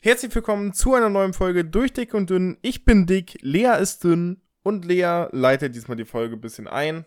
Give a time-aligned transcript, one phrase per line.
[0.00, 2.56] Herzlich willkommen zu einer neuen Folge durch Dick und Dünn.
[2.62, 7.04] Ich bin dick, Lea ist dünn und Lea leitet diesmal die Folge ein bisschen ein.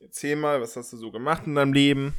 [0.00, 2.14] Erzähl mal, was hast du so gemacht in deinem Leben?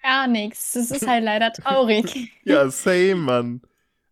[0.00, 0.74] Gar nichts.
[0.74, 2.30] Das ist halt leider traurig.
[2.44, 3.62] ja, same, Mann.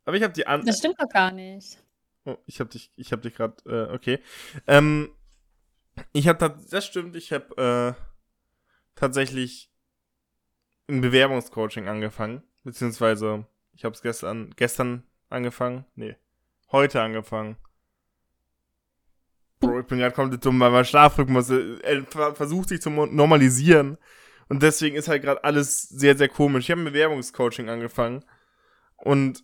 [0.05, 0.67] Aber ich habe die andere.
[0.67, 1.79] Das stimmt doch gar nicht.
[2.25, 4.19] Oh, ich habe dich, ich habe dich gerade, äh, okay.
[4.67, 5.11] Ähm,
[6.13, 8.03] ich habe das stimmt, ich habe äh,
[8.97, 9.71] tatsächlich
[10.89, 15.85] ein Bewerbungscoaching angefangen, beziehungsweise ich habe es gestern, gestern angefangen.
[15.95, 16.17] Nee,
[16.73, 17.57] heute angefangen.
[19.61, 22.03] Bro, ich bin gerade komplett dumm, weil mein Schlafrhythmus äh,
[22.35, 23.99] versucht sich zu normalisieren.
[24.49, 26.65] Und deswegen ist halt gerade alles sehr, sehr komisch.
[26.65, 28.25] Ich habe ein Bewerbungscoaching angefangen.
[28.97, 29.43] Und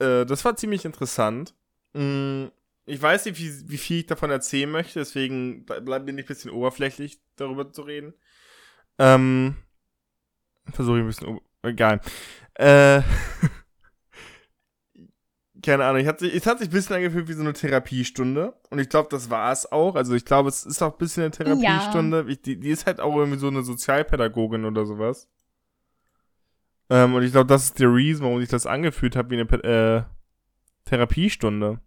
[0.00, 1.54] äh, das war ziemlich interessant.
[1.92, 2.46] Mm,
[2.86, 6.28] ich weiß nicht, wie, wie viel ich davon erzählen möchte, deswegen bleib, bin ich ein
[6.28, 8.14] bisschen oberflächlich darüber zu reden.
[8.98, 9.56] Ähm,
[10.72, 11.40] Versuche ich ein bisschen.
[11.62, 12.00] Egal.
[12.54, 13.02] Äh.
[15.62, 18.54] keine Ahnung, ich hatte, es hat sich ein bisschen angefühlt wie so eine Therapiestunde.
[18.70, 19.94] Und ich glaube, das war es auch.
[19.94, 22.18] Also ich glaube, es ist auch ein bisschen eine Therapiestunde.
[22.22, 22.28] Ja.
[22.28, 25.28] Ich, die, die ist halt auch irgendwie so eine Sozialpädagogin oder sowas.
[26.88, 29.62] Ähm, und ich glaube, das ist der Reason, warum sich das angefühlt hat wie eine
[29.64, 30.02] äh,
[30.84, 31.80] Therapiestunde.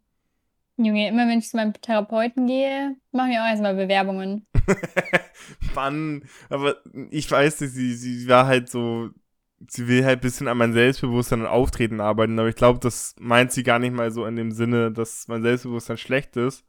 [0.78, 4.48] Junge, immer wenn ich zu meinem Therapeuten gehe, machen wir auch erstmal Bewerbungen.
[5.76, 6.78] Mann, aber
[7.12, 9.10] ich weiß nicht, sie, sie war halt so,
[9.68, 13.16] sie will halt ein bisschen an mein Selbstbewusstsein und Auftreten arbeiten, aber ich glaube, das
[13.20, 16.66] meint sie gar nicht mal so in dem Sinne, dass mein Selbstbewusstsein schlecht ist,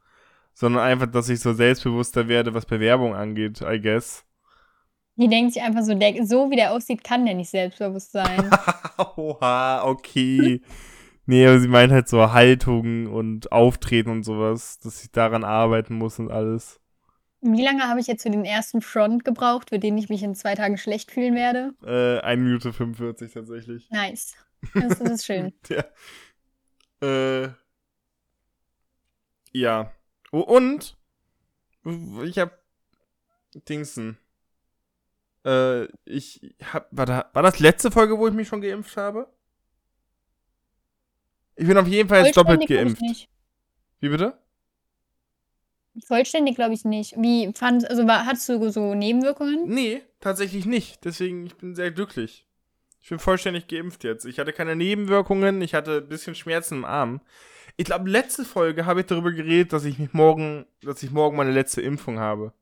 [0.53, 4.25] sondern einfach, dass ich so selbstbewusster werde, was Bewerbung angeht, I guess.
[5.15, 8.49] Die denkt sich einfach so, der, so wie der aussieht, kann der nicht selbstbewusst sein.
[9.15, 10.61] Oha, okay.
[11.25, 15.95] Nee, aber sie meint halt so Haltung und Auftreten und sowas, dass ich daran arbeiten
[15.95, 16.80] muss und alles.
[17.41, 20.35] Wie lange habe ich jetzt für den ersten Front gebraucht, für den ich mich in
[20.35, 21.73] zwei Tagen schlecht fühlen werde?
[21.83, 23.89] Äh, 1 Minute 45 tatsächlich.
[23.89, 24.35] Nice.
[24.75, 25.53] Das, das ist schön.
[25.69, 25.83] ja.
[27.01, 27.49] Äh,
[29.53, 29.91] ja.
[30.29, 30.97] Und
[32.23, 32.59] ich hab
[33.67, 34.17] Dingsen.
[35.43, 36.87] Äh, ich hab.
[36.91, 39.27] War, da, war das letzte Folge, wo ich mich schon geimpft habe?
[41.55, 43.01] Ich bin auf jeden Fall jetzt doppelt geimpft.
[43.99, 44.37] Wie bitte?
[46.05, 47.15] Vollständig glaube ich nicht.
[47.17, 49.67] Wie fand, also war, hattest du so Nebenwirkungen?
[49.67, 51.03] Nee, tatsächlich nicht.
[51.03, 52.47] Deswegen, ich bin sehr glücklich.
[53.01, 54.25] Ich bin vollständig geimpft jetzt.
[54.25, 57.21] Ich hatte keine Nebenwirkungen, ich hatte ein bisschen Schmerzen im Arm.
[57.77, 61.35] Ich glaube, letzte Folge habe ich darüber geredet, dass ich mich morgen, dass ich morgen
[61.35, 62.53] meine letzte Impfung habe.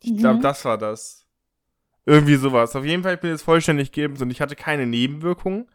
[0.00, 0.42] Ich glaube, mhm.
[0.42, 1.26] das war das.
[2.04, 2.74] Irgendwie sowas.
[2.74, 5.70] Auf jeden Fall, ich bin jetzt vollständig geimpft und ich hatte keine Nebenwirkungen.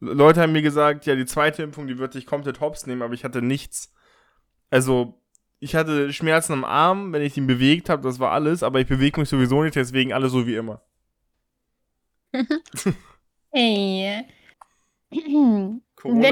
[0.00, 3.14] Leute haben mir gesagt, ja, die zweite Impfung, die wird dich komplett hops nehmen, aber
[3.14, 3.92] ich hatte nichts.
[4.70, 5.19] Also,
[5.60, 8.88] ich hatte Schmerzen am Arm, wenn ich ihn bewegt habe, das war alles, aber ich
[8.88, 10.82] bewege mich sowieso nicht, deswegen alles so wie immer.
[13.52, 14.24] hey.
[15.10, 15.82] wenn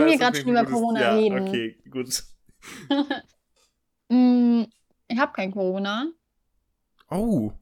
[0.06, 1.48] wir gerade schon über Corona ja, reden.
[1.48, 2.24] Okay, gut.
[4.10, 4.64] Mm,
[5.06, 6.10] ich habe kein Corona.
[7.10, 7.52] Oh.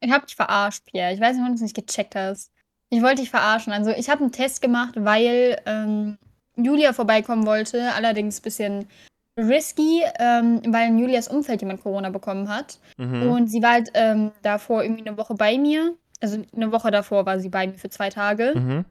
[0.00, 1.14] Ich habe dich verarscht, Pierre.
[1.14, 2.52] Ich weiß nicht, ob du es nicht gecheckt hast.
[2.90, 3.72] Ich wollte dich verarschen.
[3.72, 6.18] Also, ich habe einen Test gemacht, weil ähm,
[6.56, 7.94] Julia vorbeikommen wollte.
[7.94, 8.88] Allerdings ein bisschen
[9.36, 12.78] risky, ähm, weil in Julias Umfeld jemand Corona bekommen hat.
[12.98, 13.30] Mhm.
[13.30, 15.94] Und sie war halt ähm, davor irgendwie eine Woche bei mir.
[16.20, 18.52] Also eine Woche davor war sie bei mir für zwei Tage.
[18.54, 18.84] Mhm.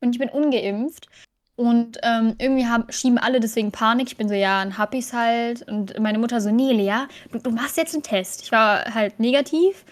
[0.00, 1.08] Und ich bin ungeimpft.
[1.54, 4.08] Und ähm, irgendwie haben, schieben alle deswegen Panik.
[4.08, 5.62] Ich bin so, ja, dann hab ich's halt.
[5.68, 8.42] Und meine Mutter so, nee, Lea, du, du machst jetzt einen Test.
[8.42, 9.84] Ich war halt negativ.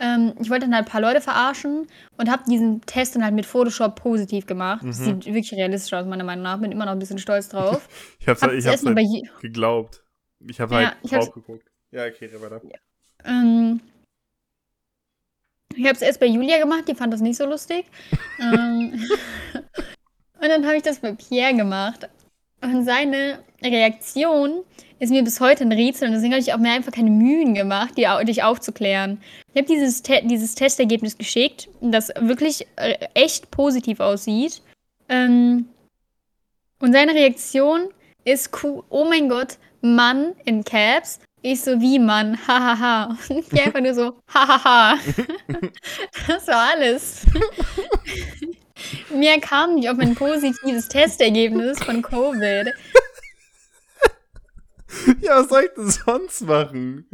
[0.00, 1.86] Ähm, ich wollte dann halt ein paar Leute verarschen
[2.16, 4.82] und habe diesen Test dann halt mit Photoshop positiv gemacht.
[4.82, 4.92] Mhm.
[4.92, 6.58] sieht wirklich realistisch aus, meiner Meinung nach.
[6.58, 7.88] Bin immer noch ein bisschen stolz drauf.
[8.20, 10.04] ich hab's, hab ich hab's halt geglaubt.
[10.46, 11.68] Ich habe ja, halt drauf geguckt.
[11.90, 12.60] Ja, okay, weiter.
[12.64, 12.78] Ja.
[13.24, 13.80] Ähm,
[15.74, 17.86] ich habe es erst bei Julia gemacht, die fand das nicht so lustig.
[18.40, 18.92] ähm,
[19.54, 22.08] und dann habe ich das bei Pierre gemacht.
[22.60, 24.64] Und seine Reaktion
[24.98, 27.54] ist mir bis heute ein Rätsel und deswegen habe ich auch mir einfach keine Mühen
[27.54, 29.20] gemacht, die, dich aufzuklären.
[29.52, 34.60] Ich habe dieses, Te dieses Testergebnis geschickt, das wirklich äh, echt positiv aussieht.
[35.08, 35.68] Ähm,
[36.80, 37.88] und seine Reaktion
[38.24, 41.20] ist, oh mein Gott, Mann in Caps.
[41.40, 43.16] Ich so, wie Mann, hahaha.
[43.28, 44.98] Und ich einfach nur so, hahaha.
[46.26, 47.24] das war alles.
[49.10, 52.72] Mir kam nicht auf ein positives Testergebnis von Covid.
[55.20, 57.06] Ja, was soll ich denn sonst machen?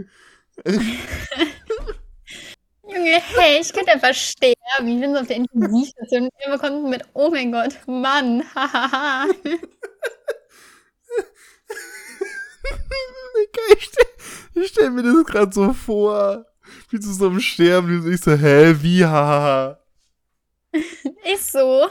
[2.87, 4.57] Junge, hey, ich könnte einfach sterben.
[4.87, 9.27] Ich bin so auf der Intensivstation und immer kommt mit, oh mein Gott, Mann, hahaha.
[13.77, 16.47] ich stelle stell mir das gerade so vor.
[16.91, 19.84] Wie du so am Sterben, du ich so, hä, wie, hahaha.
[21.35, 21.89] Ist so.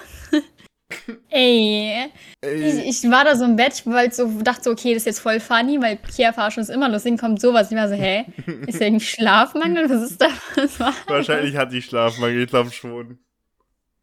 [1.30, 2.12] Ey.
[2.42, 5.04] Ey, Ich, ich war da so im Bett, weil ich so dachte, so, okay, das
[5.04, 7.72] ist jetzt voll funny, weil Pierre verarschen ist immer lustig, kommt sowas.
[7.72, 8.26] Ich war so, hä?
[8.68, 9.90] Ist ja irgendwie Schlafmangel?
[9.90, 10.28] Was ist da?
[10.56, 13.18] Was war wahrscheinlich hat die Schlafmangel, ich glaube schon.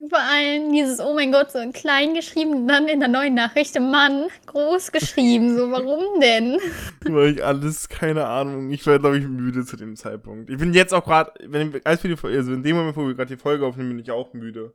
[0.08, 4.28] Vor allem dieses, oh mein Gott, so klein geschrieben, dann in der neuen Nachricht, Mann,
[4.46, 5.54] groß geschrieben.
[5.56, 6.58] So, warum denn?
[7.14, 8.70] Weil ich alles, keine Ahnung.
[8.70, 10.48] Ich war, glaube ich, müde zu dem Zeitpunkt.
[10.48, 12.96] Ich bin jetzt auch gerade, wenn ich- als wir die Folge, also in dem Moment,
[12.96, 14.72] wo wir gerade die Folge aufnehmen, bin ich auch müde.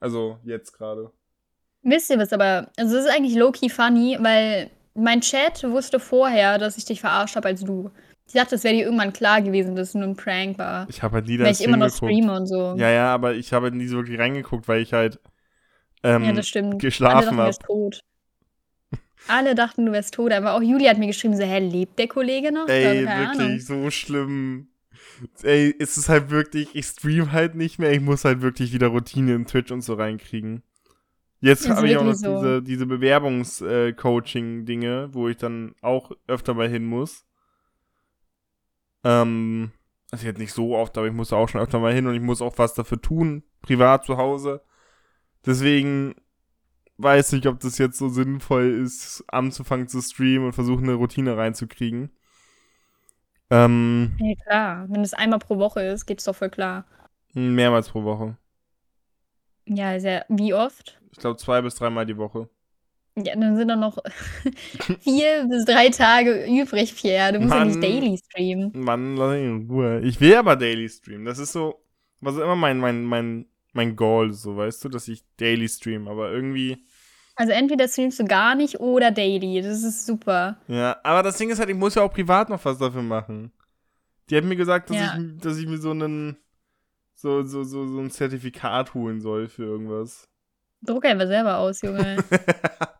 [0.00, 1.12] Also jetzt gerade.
[1.82, 2.68] Wisst ihr was aber?
[2.76, 7.36] Also, es ist eigentlich low-key funny, weil mein Chat wusste vorher, dass ich dich verarscht
[7.36, 7.90] habe als du.
[8.26, 10.86] Ich dachte, es wäre dir irgendwann klar gewesen, dass es nur ein Prank war.
[10.88, 12.74] Ich habe halt nie Weil das ich immer noch streame und so.
[12.76, 15.20] Ja, ja, aber ich habe nie so wirklich reingeguckt, weil ich halt
[16.02, 16.74] ähm, Ja, das stimmt.
[16.74, 17.46] Alle geschlafen dachten, du habe.
[17.48, 18.00] wärst tot.
[19.28, 22.08] Alle dachten, du wärst tot, aber auch Julia hat mir geschrieben, so, hä, lebt der
[22.08, 22.68] Kollege noch?
[22.68, 23.58] Ey, wirklich, Ahnung.
[23.60, 24.68] so schlimm.
[25.42, 28.88] Ey, es ist halt wirklich, ich stream halt nicht mehr, ich muss halt wirklich wieder
[28.88, 30.62] Routine in Twitch und so reinkriegen.
[31.40, 32.36] Jetzt habe ich auch noch so.
[32.36, 37.24] diese, diese Bewerbungs-Coaching-Dinge, wo ich dann auch öfter mal hin muss.
[39.06, 39.70] Ähm,
[40.10, 42.14] also jetzt nicht so oft, aber ich muss da auch schon öfter mal hin und
[42.14, 44.62] ich muss auch was dafür tun, privat zu Hause.
[45.44, 46.16] Deswegen
[46.98, 51.36] weiß nicht, ob das jetzt so sinnvoll ist, anzufangen zu streamen und versuchen, eine Routine
[51.36, 52.10] reinzukriegen.
[53.50, 54.86] Ähm, Ja, klar.
[54.88, 56.84] Wenn es einmal pro Woche ist, geht's doch voll klar.
[57.34, 58.36] mehrmals pro Woche.
[59.66, 61.00] Ja, ja, wie oft?
[61.12, 62.48] Ich glaube zwei bis dreimal die Woche.
[63.18, 63.98] Ja, dann sind doch noch
[65.00, 67.32] vier bis drei Tage übrig, Pierre.
[67.32, 67.80] Du musst ja nicht Mann.
[67.82, 68.72] daily streamen.
[68.74, 70.00] Mann, lass mich in Ruhe.
[70.00, 71.24] Ich will aber Daily streamen.
[71.24, 71.82] Das ist so,
[72.20, 76.08] was immer mein, mein, mein, mein Goal, ist, so weißt du, dass ich Daily stream.
[76.08, 76.84] Aber irgendwie,
[77.36, 79.62] Also entweder streamst du gar nicht oder daily.
[79.62, 80.58] Das ist super.
[80.68, 80.98] ja.
[81.02, 83.50] Aber das Ding ist halt, ich muss ja auch privat noch was dafür machen.
[84.28, 85.18] Die hat mir gesagt, dass, Ja.
[85.18, 86.36] ich, dass ich mir so einen,
[87.14, 90.28] so, so, so, so ein Zertifikat holen soll für irgendwas.
[90.82, 92.16] Druck einfach selber aus, Junge.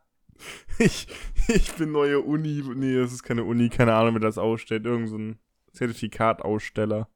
[0.84, 1.06] ich,
[1.48, 2.62] ich bin neue Uni.
[2.74, 4.84] Nee, das ist keine Uni, keine Ahnung, wer das ausstellt.
[4.84, 5.38] Irgend so ein
[5.72, 7.08] Zertifikataussteller.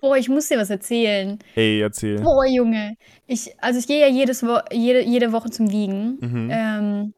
[0.00, 1.38] Boah, ich muss dir was erzählen.
[1.54, 2.20] Ey, erzähl.
[2.20, 2.96] Boah, Junge.
[3.28, 6.18] Ich, also ich gehe ja jedes Wo jede, jede Woche zum Wiegen.
[6.20, 6.48] Mhm.
[6.50, 7.14] Ähm,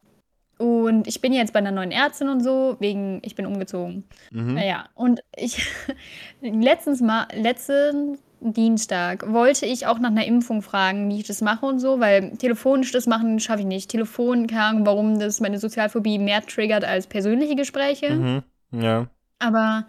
[0.57, 4.05] und ich bin jetzt bei einer neuen Ärztin und so, wegen, ich bin umgezogen.
[4.31, 4.53] Mhm.
[4.53, 5.67] Naja, und ich,
[6.41, 8.19] letztens mal, letzten
[8.53, 12.31] Dienstag wollte ich auch nach einer Impfung fragen, wie ich das mache und so, weil
[12.37, 13.89] telefonisch das machen schaffe ich nicht.
[13.89, 18.11] Telefon, keine Ahnung, warum das meine Sozialphobie mehr triggert als persönliche Gespräche.
[18.11, 18.43] Mhm.
[18.71, 19.07] Ja.
[19.39, 19.85] Aber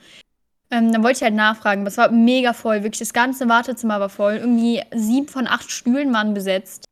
[0.70, 1.84] ähm, dann wollte ich halt nachfragen.
[1.84, 2.82] Das war mega voll.
[2.82, 4.34] Wirklich, das ganze Wartezimmer war voll.
[4.34, 6.84] Irgendwie sieben von acht Stühlen waren besetzt.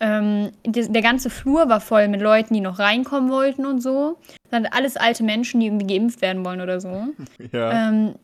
[0.00, 4.18] Ähm, der, der ganze Flur war voll mit Leuten, die noch reinkommen wollten und so.
[4.50, 7.08] Dann alles alte Menschen, die irgendwie geimpft werden wollen oder so.
[7.52, 7.88] Ja.
[7.88, 8.14] Ähm,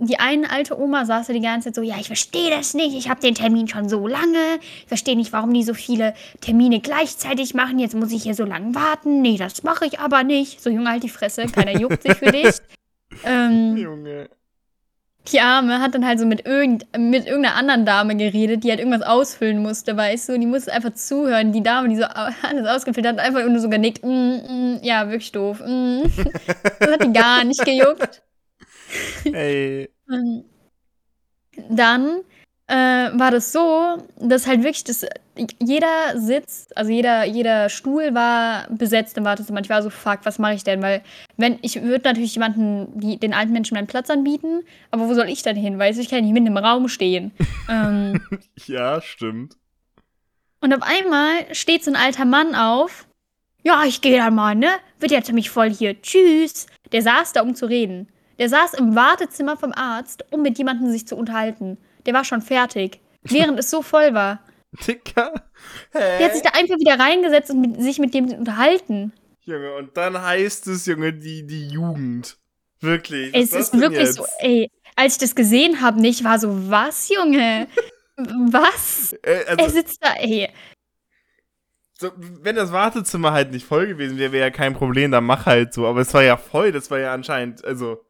[0.00, 2.94] die eine alte Oma saß da die ganze Zeit so, ja, ich verstehe das nicht,
[2.96, 6.80] ich habe den Termin schon so lange, ich verstehe nicht, warum die so viele Termine
[6.80, 10.62] gleichzeitig machen, jetzt muss ich hier so lange warten, nee, das mache ich aber nicht.
[10.62, 12.54] So, Junge, halt die Fresse, keiner juckt sich für dich.
[13.24, 14.28] Ähm, Junge.
[15.32, 18.80] die Arme hat dann halt so mit, irgend, mit irgendeiner anderen Dame geredet, die halt
[18.80, 21.52] irgendwas ausfüllen musste, weißt du, und die musste einfach zuhören.
[21.52, 22.04] Die Dame, die so
[22.42, 25.60] alles ausgefüllt hat, hat einfach nur so genickt, mm, mm, ja, wirklich doof.
[25.66, 26.02] Mm.
[26.80, 28.22] Das hat die gar nicht gejuckt.
[29.24, 29.88] Ey.
[31.70, 32.20] Dann
[32.68, 35.04] äh, war das so, dass halt wirklich das,
[35.60, 39.60] jeder Sitz, also jeder, jeder Stuhl war besetzt im Wartezimmer.
[39.60, 40.82] Ich war so, fuck, was mache ich denn?
[40.82, 41.02] Weil,
[41.36, 44.60] wenn, ich würde natürlich jemanden, die, den alten Menschen meinen Platz anbieten,
[44.90, 45.78] aber wo soll ich dann hin?
[45.78, 47.32] Weißt du, ich kann nicht mitten im Raum stehen.
[47.68, 48.20] ähm,
[48.66, 49.56] Ja, stimmt.
[50.60, 53.06] und auf einmal steht so ein alter Mann auf.
[53.64, 54.68] Ja, ich gehe dann mal, ne?
[55.00, 56.00] Wird jetzt nämlich voll hier.
[56.00, 56.66] Tschüss.
[56.92, 58.08] Der saß da, um zu reden.
[58.38, 61.78] Der saß im Wartezimmer vom Arzt, um mit jemandem sich zu unterhalten.
[62.06, 63.00] Der war schon fertig.
[63.22, 64.40] Während es so voll war.
[64.86, 65.32] Dicker.
[65.94, 69.12] Der hat sich da einfach wieder reingesetzt und mit, sich mit dem unterhalten.
[69.40, 72.38] Junge, und dann heißt es, Junge, die, die Jugend.
[72.80, 73.34] Wirklich.
[73.34, 74.16] Es ist denn wirklich jetzt?
[74.16, 77.66] so, ey, als ich das gesehen habe, nicht war so, was, Junge?
[78.16, 79.14] was?
[79.22, 80.48] Äh, Er also, sitzt da, ey.
[81.98, 85.46] so, wenn das Wartezimmer halt nicht voll gewesen wäre, wäre ja kein Problem, dann mach
[85.46, 85.86] halt so.
[85.86, 88.04] Aber es war ja voll, das war ja anscheinend, also.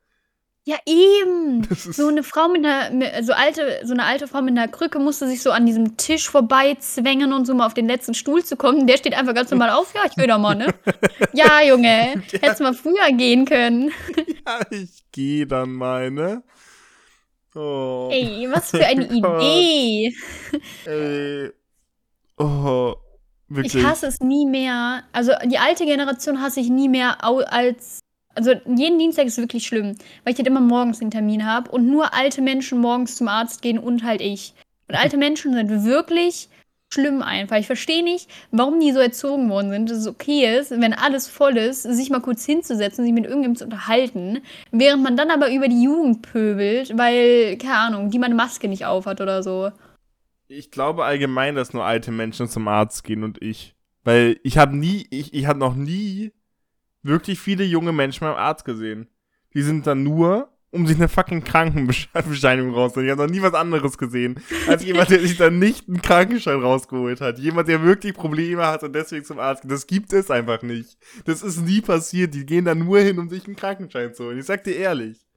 [0.69, 1.67] Ja, eben.
[1.71, 5.27] So eine Frau mit einer, so alte, so eine alte Frau mit einer Krücke musste
[5.27, 8.87] sich so an diesem Tisch vorbeizwängen und so mal auf den letzten Stuhl zu kommen.
[8.87, 9.95] Der steht einfach ganz normal auf.
[9.95, 10.67] Ja, ich will doch mal, ne?
[11.33, 12.23] Ja, Junge.
[12.33, 13.93] Hättest mal früher gehen können.
[14.47, 16.43] ja, ich gehe dann mal, ne?
[17.55, 18.11] Oh.
[18.13, 19.43] Ey, was für eine Gott.
[19.43, 20.15] Idee.
[20.85, 21.51] Ey.
[22.37, 22.95] Oh.
[23.49, 23.75] Wirklich.
[23.75, 25.05] Ich hasse es nie mehr.
[25.13, 28.01] Also die alte Generation hasse ich nie mehr als.
[28.39, 31.91] Also jeden Dienstag ist wirklich schlimm, weil ich halt immer morgens den Termin habe und
[31.91, 34.55] nur alte Menschen morgens zum Arzt gehen und halt ich.
[34.87, 36.49] Und alte Menschen sind wirklich
[36.93, 37.57] schlimm einfach.
[37.57, 41.27] Ich verstehe nicht, warum die so erzogen worden sind, dass es okay ist, wenn alles
[41.27, 44.41] voll ist, sich mal kurz hinzusetzen, sich mit irgendjemandem zu unterhalten,
[44.71, 48.69] während man dann aber über die Jugend pöbelt, weil, keine Ahnung, die mal eine Maske
[48.69, 49.73] nicht aufhat oder so.
[50.47, 53.75] Ich glaube allgemein, dass nur alte Menschen zum Arzt gehen und ich.
[54.05, 56.33] Weil ich habe nie, ich, ich habe noch nie
[57.03, 59.09] wirklich viele junge Menschen beim Arzt gesehen.
[59.55, 63.07] Die sind dann nur um sich eine fucking Krankenbescheinigung rauszuholen.
[63.07, 66.61] Ich habe noch nie was anderes gesehen, als jemand, der sich dann nicht einen Krankenschein
[66.61, 67.39] rausgeholt hat.
[67.39, 69.71] Jemand, der wirklich Probleme hat und deswegen zum Arzt geht.
[69.71, 70.99] Das gibt es einfach nicht.
[71.25, 72.35] Das ist nie passiert.
[72.35, 74.39] Die gehen da nur hin, um sich einen Krankenschein zu holen.
[74.39, 75.28] Ich sag dir ehrlich.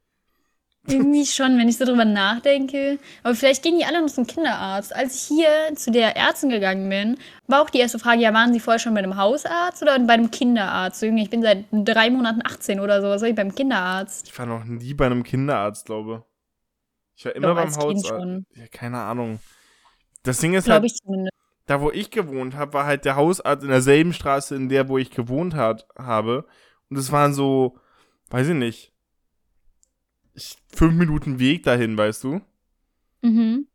[0.88, 2.98] Irgendwie schon, wenn ich so drüber nachdenke.
[3.22, 4.94] Aber vielleicht gehen die alle noch zum Kinderarzt.
[4.94, 8.52] Als ich hier zu der Ärztin gegangen bin, war auch die erste Frage, ja, waren
[8.52, 11.02] Sie vorher schon bei einem Hausarzt oder bei einem Kinderarzt?
[11.04, 13.08] Ich bin seit drei Monaten 18 oder so.
[13.08, 14.26] Was soll ich beim Kinderarzt?
[14.26, 16.24] Ich war noch nie bei einem Kinderarzt, glaube
[17.14, 17.24] ich.
[17.26, 18.44] war immer Doch, beim Hausarzt.
[18.56, 19.38] Ja, keine Ahnung.
[20.24, 21.36] Das Ding ist halt, ich zumindest.
[21.66, 24.98] da wo ich gewohnt habe, war halt der Hausarzt in derselben Straße, in der, wo
[24.98, 26.44] ich gewohnt hat, habe.
[26.90, 27.78] Und es waren so,
[28.30, 28.91] weiß ich nicht,
[30.74, 32.40] fünf Minuten Weg dahin, weißt du?
[33.22, 33.66] Mhm.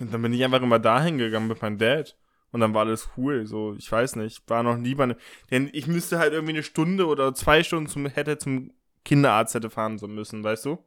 [0.00, 2.16] Und dann bin ich einfach immer dahin gegangen mit meinem Dad.
[2.52, 3.46] Und dann war alles cool.
[3.46, 4.48] So, ich weiß nicht.
[4.48, 5.16] War noch nie bei ne,
[5.50, 8.72] Denn ich müsste halt irgendwie eine Stunde oder zwei Stunden zum, hätte zum
[9.04, 10.78] Kinderarzt hätte fahren so müssen, weißt du?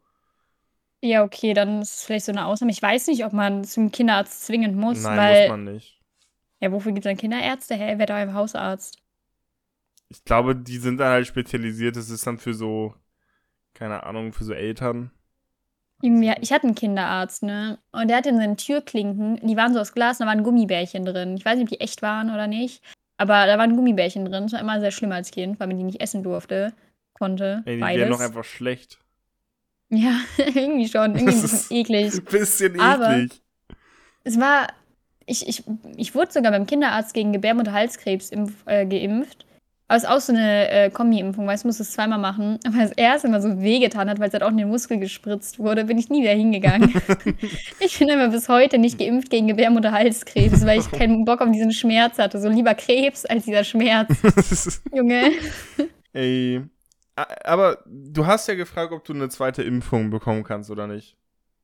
[1.01, 2.71] Ja, okay, dann ist es vielleicht so eine Ausnahme.
[2.71, 5.03] Ich weiß nicht, ob man zum Kinderarzt zwingend muss.
[5.03, 6.01] Nein, weil, muss man nicht.
[6.59, 7.75] Ja, wofür gibt es dann Kinderärzte?
[7.75, 8.97] Hä, wer da ein Hausarzt?
[10.09, 11.95] Ich glaube, die sind dann halt spezialisiert.
[11.95, 12.95] Das ist dann für so
[13.79, 15.11] keine Ahnung, für so Eltern.
[16.01, 17.79] Ja, ich hatte einen Kinderarzt, ne?
[17.91, 21.35] Und der hatte in seinen Türklinken, die waren so aus Glas, da waren Gummibärchen drin.
[21.35, 22.81] Ich weiß nicht, ob die echt waren oder nicht.
[23.17, 24.43] Aber da waren Gummibärchen drin.
[24.43, 26.73] Das war immer sehr schlimm als Kind, weil man die nicht essen durfte.
[27.13, 27.63] Konnte.
[27.65, 28.97] Ey, die wären doch einfach schlecht.
[29.89, 31.15] Ja, irgendwie schon.
[31.15, 32.13] Irgendwie ein bisschen eklig.
[32.13, 32.81] Ein bisschen eklig.
[32.81, 33.25] Aber
[34.23, 34.67] es war.
[35.25, 35.63] Ich, ich,
[35.97, 38.31] ich wurde sogar beim Kinderarzt gegen Gebärmutterhalskrebs
[38.65, 39.45] äh, geimpft.
[39.89, 42.59] Aber es ist auch so eine äh, Kombi-Impfung, weil ich muss es zweimal machen.
[42.63, 45.57] Aber das erste Mal so wehgetan hat, weil es halt auch in den Muskel gespritzt
[45.57, 46.93] wurde, bin ich nie wieder hingegangen.
[47.79, 51.71] ich bin immer bis heute nicht geimpft gegen Gebärmutterhalskrebs, weil ich keinen Bock auf diesen
[51.71, 52.39] Schmerz hatte.
[52.39, 54.15] So lieber Krebs als dieser Schmerz.
[54.93, 55.31] Junge.
[56.13, 56.61] Ey.
[57.43, 61.17] Aber du hast ja gefragt, ob du eine zweite Impfung bekommen kannst oder nicht.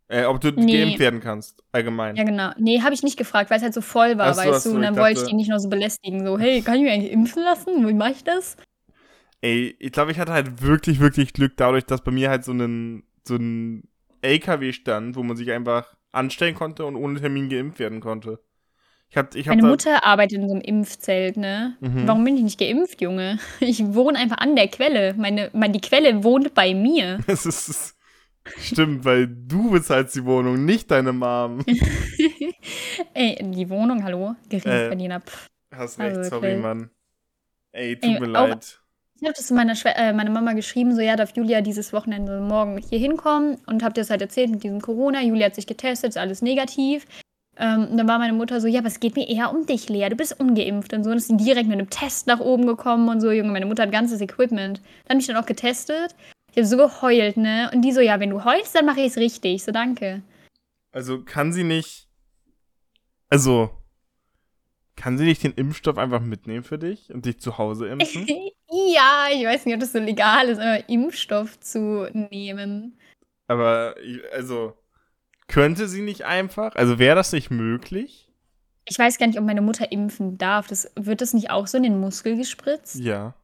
[0.07, 0.77] Äh, ob du nee.
[0.77, 2.15] geimpft werden kannst, allgemein.
[2.15, 2.51] Ja, genau.
[2.57, 4.75] Nee, habe ich nicht gefragt, weil es halt so voll war, weißt so, du.
[4.75, 6.23] Und dann wollte ich die nicht noch so belästigen.
[6.25, 7.87] So, hey, kann ich mich eigentlich impfen lassen?
[7.87, 8.55] Wie mache ich das?
[9.41, 12.51] Ey, ich glaube, ich hatte halt wirklich, wirklich Glück dadurch, dass bei mir halt so
[12.51, 13.83] ein, so ein
[14.21, 18.39] LKW stand, wo man sich einfach anstellen konnte und ohne Termin geimpft werden konnte.
[19.09, 21.77] Ich hab, ich hab Meine Mutter arbeitet in so einem Impfzelt, ne?
[21.79, 22.07] Mhm.
[22.07, 23.39] Warum bin ich nicht geimpft, Junge?
[23.59, 25.13] Ich wohne einfach an der Quelle.
[25.15, 27.19] Meine, meine, die Quelle wohnt bei mir.
[27.27, 27.94] Das ist,
[28.59, 31.63] Stimmt, weil du bezahlst die Wohnung, nicht deine Mom.
[33.13, 34.35] Ey, die Wohnung, hallo?
[34.49, 35.17] Geringverdiener.
[35.17, 36.89] Äh, hast recht, also, sorry, Mann.
[37.71, 38.79] Ey, tut Ey, mir leid.
[39.17, 42.39] Ich habe das zu meiner, äh, meiner Mama geschrieben, so ja, darf Julia dieses Wochenende
[42.41, 45.21] morgen hier hinkommen und habe dir das halt erzählt mit diesem Corona.
[45.21, 47.05] Julia hat sich getestet, ist alles negativ.
[47.57, 49.87] Ähm, und dann war meine Mutter so, ja, aber es geht mir eher um dich,
[49.87, 51.11] Lea, du bist ungeimpft und so.
[51.11, 53.31] Und ist direkt mit einem Test nach oben gekommen und so.
[53.31, 54.81] Junge, meine Mutter hat ganzes Equipment.
[55.05, 56.13] Dann habe ich dann auch getestet
[56.55, 57.69] ich habe so geheult, ne?
[57.73, 59.61] Und die so, ja, wenn du heulst, dann mache ich es richtig.
[59.63, 60.23] So, danke.
[60.91, 62.07] Also kann sie nicht.
[63.29, 63.69] Also.
[64.95, 68.25] Kann sie nicht den Impfstoff einfach mitnehmen für dich und dich zu Hause impfen?
[68.69, 72.97] ja, ich weiß nicht, ob das so legal ist, aber Impfstoff zu nehmen.
[73.47, 73.95] Aber,
[74.31, 74.73] also,
[75.47, 76.75] könnte sie nicht einfach?
[76.75, 78.31] Also wäre das nicht möglich?
[78.85, 80.67] Ich weiß gar nicht, ob meine Mutter impfen darf.
[80.67, 82.95] Das, wird das nicht auch so in den Muskel gespritzt?
[82.95, 83.35] Ja.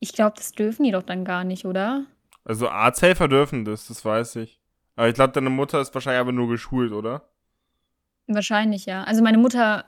[0.00, 2.04] Ich glaube, das dürfen die doch dann gar nicht, oder?
[2.44, 4.60] Also Arzthelfer dürfen das, das weiß ich.
[4.96, 7.28] Aber ich glaube, deine Mutter ist wahrscheinlich aber nur geschult, oder?
[8.26, 9.04] Wahrscheinlich, ja.
[9.04, 9.84] Also meine Mutter,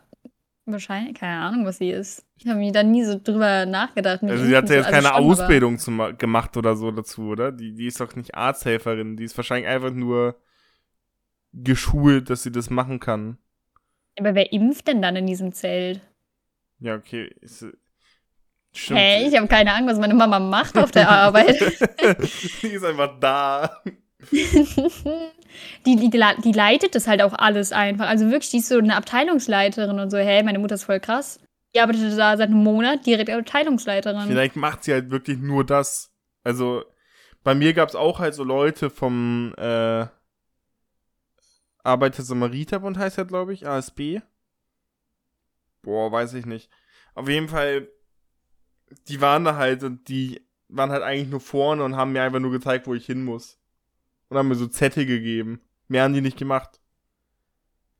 [0.66, 2.24] wahrscheinlich, keine Ahnung, was sie ist.
[2.36, 4.22] Ich habe mir da nie so drüber nachgedacht.
[4.22, 7.52] Also sie hat ja jetzt also keine Ausbildung zum, gemacht oder so dazu, oder?
[7.52, 9.16] Die, die ist doch nicht Arzthelferin.
[9.16, 10.36] Die ist wahrscheinlich einfach nur
[11.52, 13.38] geschult, dass sie das machen kann.
[14.18, 16.00] Aber wer impft denn dann in diesem Zelt?
[16.80, 17.34] Ja, okay.
[17.40, 17.66] Ist,
[18.74, 19.00] Stimmt.
[19.00, 21.60] Hey, ich habe keine Ahnung, was meine Mama macht auf der Arbeit.
[22.62, 23.82] die ist einfach da.
[24.30, 28.08] die, die, die leitet das halt auch alles einfach.
[28.08, 30.16] Also wirklich, die ist so eine Abteilungsleiterin und so.
[30.16, 31.38] Hey, meine Mutter ist voll krass.
[31.74, 34.26] Die arbeitet da seit einem Monat direkt Abteilungsleiterin.
[34.26, 36.10] Vielleicht macht sie halt wirklich nur das.
[36.42, 36.84] Also,
[37.44, 40.06] bei mir gab es auch halt so Leute vom äh,
[41.84, 44.20] Arbeiter-Samariterbund heißt ja, glaube ich, ASB.
[45.82, 46.70] Boah, weiß ich nicht.
[47.14, 47.88] Auf jeden Fall
[49.08, 52.40] die waren da halt und die waren halt eigentlich nur vorne und haben mir einfach
[52.40, 53.58] nur gezeigt, wo ich hin muss.
[54.28, 55.60] Und haben mir so Zettel gegeben.
[55.88, 56.80] Mehr haben die nicht gemacht.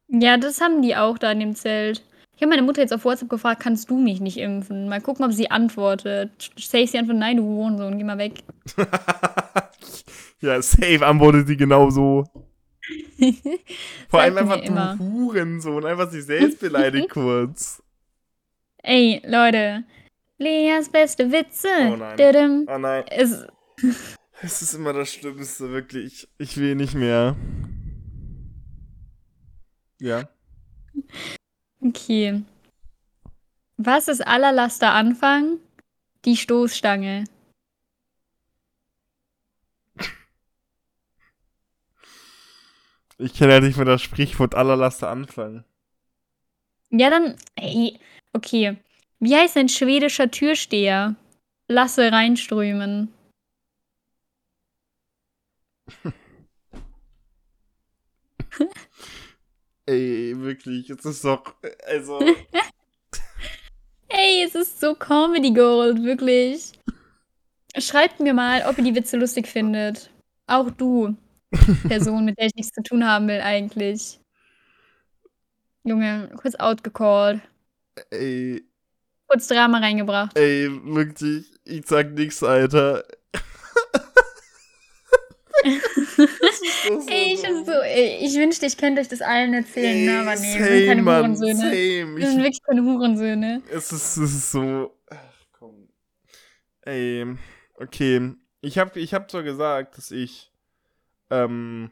[0.09, 2.03] Ja, das haben die auch da in dem Zelt.
[2.35, 4.89] Ich habe meine Mutter jetzt auf WhatsApp gefragt, kannst du mich nicht impfen?
[4.89, 6.51] Mal gucken, ob sie antwortet.
[6.57, 8.43] Stacey antwortet, nein, du Hurensohn, geh mal weg.
[10.41, 12.25] ja, safe antwortet sie genau so.
[14.09, 14.99] Vor allem einfach du immer.
[14.99, 17.83] Hurensohn, einfach sich selbst beleidigt kurz.
[18.83, 19.85] Ey, Leute.
[20.43, 21.69] Leas beste Witze.
[21.93, 22.17] Oh nein.
[22.17, 22.67] Didim.
[22.69, 23.47] Oh nein, Es,
[24.43, 26.29] es ist immer das Schlimmste, wirklich.
[26.39, 27.37] Ich will nicht mehr.
[30.01, 30.29] Ja.
[31.81, 32.43] okay.
[33.77, 35.59] Was ist aller Laster Anfang?
[36.25, 37.25] Die Stoßstange.
[43.19, 45.65] Ich kenne ja nicht mehr das Sprichwort aller Laster anfangen.
[46.91, 47.37] Ja, dann.
[47.55, 48.01] Ey,
[48.33, 48.77] okay.
[49.23, 51.15] Wie heißt ein schwedischer Türsteher?
[51.69, 53.15] Lasse reinströmen.
[59.87, 61.55] Ey, wirklich, es ist doch.
[61.87, 62.19] Also.
[64.09, 66.73] Ey, es ist so Comedy Gold, wirklich.
[67.79, 70.11] Schreibt mir mal, ob ihr die Witze lustig findet.
[70.49, 71.17] Auch du,
[71.87, 74.19] Person, mit der ich nichts zu tun haben will, eigentlich.
[75.85, 77.41] Junge, kurz outgecallt.
[78.11, 78.65] ey,
[79.33, 80.37] Kurz Drama reingebracht.
[80.39, 83.05] ey, wirklich, ich sag nix, Alter.
[85.63, 89.55] das ist doch so Ey, ich, so, ey, ich wünschte, ich könnte euch das allen
[89.55, 90.21] erzählen, ne?
[90.21, 91.57] aber nee, wir sind keine Mann, Hurensöhne.
[91.57, 92.17] same.
[92.17, 93.63] Wir sind Ich, wirklich keine Hurensöhne.
[93.71, 94.97] es, ist, es ist so.
[95.11, 95.17] Ach,
[95.53, 95.89] komm.
[96.83, 97.27] Ey,
[97.77, 98.33] okay.
[98.61, 100.53] Ich hab, ich hab zwar gesagt, dass ich.
[101.31, 101.91] Ähm.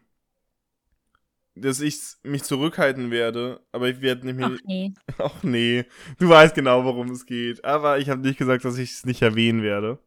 [1.54, 4.52] Dass ich mich zurückhalten werde, aber ich werde nicht mehr.
[4.54, 4.94] Ach nee.
[5.18, 5.84] Ach nee,
[6.18, 7.64] du weißt genau, worum es geht.
[7.64, 9.98] Aber ich habe nicht gesagt, dass ich es nicht erwähnen werde.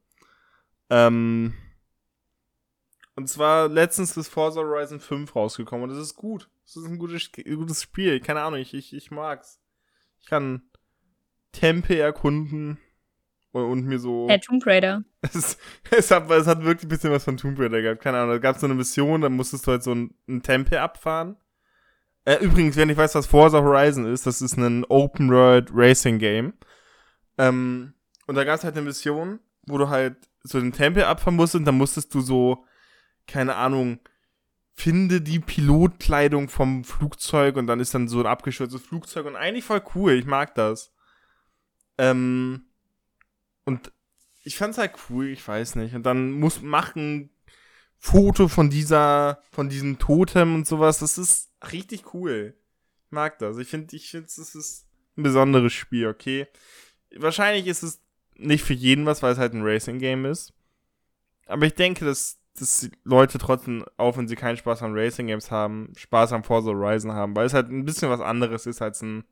[0.89, 1.53] Ähm.
[3.15, 6.50] Und zwar letztens ist Forza Horizon 5 rausgekommen und das ist gut.
[6.65, 8.19] Das ist ein gutes, gutes Spiel.
[8.19, 9.59] Keine Ahnung, ich, ich, ich mag's.
[10.19, 10.63] Ich kann
[11.51, 12.79] Tempel erkunden
[13.53, 14.27] und, und mir so.
[14.29, 15.03] Hey, Tomb Raider.
[15.22, 15.57] Es,
[15.89, 18.01] es, hat, es hat wirklich ein bisschen was von Tomb Raider gehabt.
[18.01, 20.43] Keine Ahnung, da gab es so eine Mission, da musstest du halt so einen, einen
[20.43, 21.38] Tempel abfahren.
[22.25, 26.19] Äh, übrigens, wenn ich weiß, was Forza Horizon ist, das ist ein Open World Racing
[26.19, 26.54] Game.
[27.38, 27.93] Ähm,
[28.28, 31.62] und da gab es halt eine Mission, wo du halt so den Tempel abfahren musstest
[31.62, 32.65] und dann musstest du so,
[33.28, 33.99] keine Ahnung,
[34.73, 39.63] finde die Pilotkleidung vom Flugzeug und dann ist dann so ein abgestürztes Flugzeug und eigentlich
[39.63, 40.91] voll cool, ich mag das.
[41.97, 42.65] Ähm,
[43.65, 43.91] und
[44.43, 45.95] ich fand's halt cool, ich weiß nicht.
[45.95, 47.30] Und dann muss machen
[47.97, 50.99] Foto von dieser, von diesem Totem und sowas.
[50.99, 52.54] Das ist richtig cool.
[53.06, 53.58] Ich mag das.
[53.58, 56.47] Ich finde, ich finde, es ist ein besonderes Spiel, okay?
[57.15, 58.02] Wahrscheinlich ist es
[58.36, 60.54] nicht für jeden was, weil es halt ein Racing-Game ist.
[61.45, 65.93] Aber ich denke, dass, dass Leute trotzdem, auch wenn sie keinen Spaß an Racing-Games haben,
[65.95, 69.23] Spaß am Forza Horizon haben, weil es halt ein bisschen was anderes ist als ein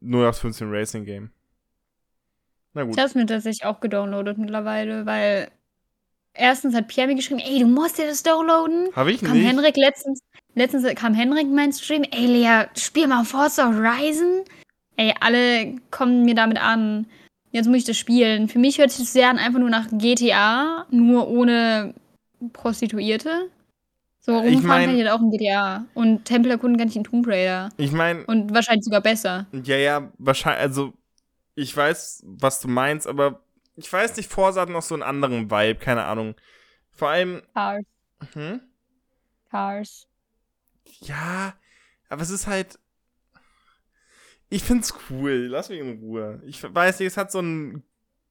[0.00, 1.30] 0 aus 15 Racing-Game.
[2.74, 2.92] Na gut.
[2.92, 5.50] Ich habe es mir tatsächlich auch gedownloadet mittlerweile, weil
[6.34, 8.88] erstens hat Pierre mir geschrieben, ey, du musst dir das downloaden.
[8.94, 9.46] Habe ich Kam nicht.
[9.46, 10.20] Henrik letztens,
[10.54, 14.42] letztens kam Henrik in meinen Stream, ey Lea, spiel mal Forza Horizon.
[14.96, 17.06] Ey, alle kommen mir damit an.
[17.52, 18.48] Jetzt muss ich das spielen.
[18.48, 21.94] Für mich hört sich das sehr an, einfach nur nach GTA, nur ohne
[22.52, 23.48] Prostituierte.
[24.20, 25.84] So Ich rumfahren mein- kann ich halt auch in GTA.
[25.94, 27.70] Und Tempel erkunden kann ich in Tomb Raider.
[27.78, 29.46] Ich meine, Und wahrscheinlich sogar besser.
[29.64, 30.92] ja, ja, wahrscheinlich, also,
[31.60, 33.44] ich weiß, was du meinst, aber
[33.76, 36.34] ich weiß nicht, Forza hat noch so einen anderen Vibe, keine Ahnung.
[36.90, 37.84] Vor allem, Cars.
[38.32, 38.60] hm?
[39.50, 40.08] Cars.
[41.00, 41.54] Ja,
[42.08, 42.78] aber es ist halt.
[44.48, 45.46] Ich find's cool.
[45.48, 46.42] Lass mich in Ruhe.
[46.44, 47.84] Ich weiß nicht, es hat so ein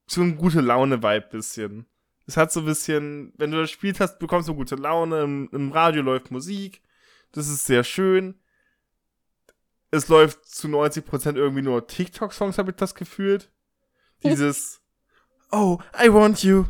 [0.08, 1.86] so ein gute Laune-Vibe bisschen.
[2.26, 5.22] Es hat so ein bisschen, wenn du das spielt hast, bekommst du gute Laune.
[5.22, 6.82] Im, Im Radio läuft Musik.
[7.32, 8.40] Das ist sehr schön.
[9.92, 13.52] Es läuft zu 90% irgendwie nur TikTok-Songs, habe ich das gefühlt.
[14.24, 14.82] Dieses
[15.52, 16.66] Oh, I want you.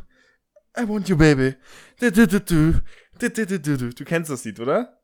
[0.77, 1.55] I want you, baby.
[1.99, 2.81] Du, du, du, du.
[3.19, 4.05] Du, du, du, du, du.
[4.05, 4.97] Kennst das Lied, oder?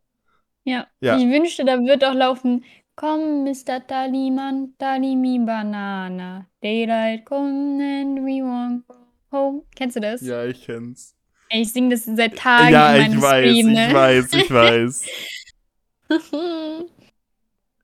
[0.63, 0.87] Ja.
[1.01, 1.17] Ja.
[1.17, 2.63] Ich wünschte, da wird auch laufen.
[2.95, 3.85] Komm, Mr.
[3.85, 6.47] Taliman, Talimi Banana.
[6.63, 8.95] Daylight come and we won't go
[9.31, 9.63] home.
[9.75, 10.21] Kennst du das?
[10.21, 11.13] Ja, ich kenn's.
[11.49, 13.93] Ey, ich singe das seit Tagen ja, ich weiß, Stream, ich ne?
[13.93, 15.05] weiß, ich weiß.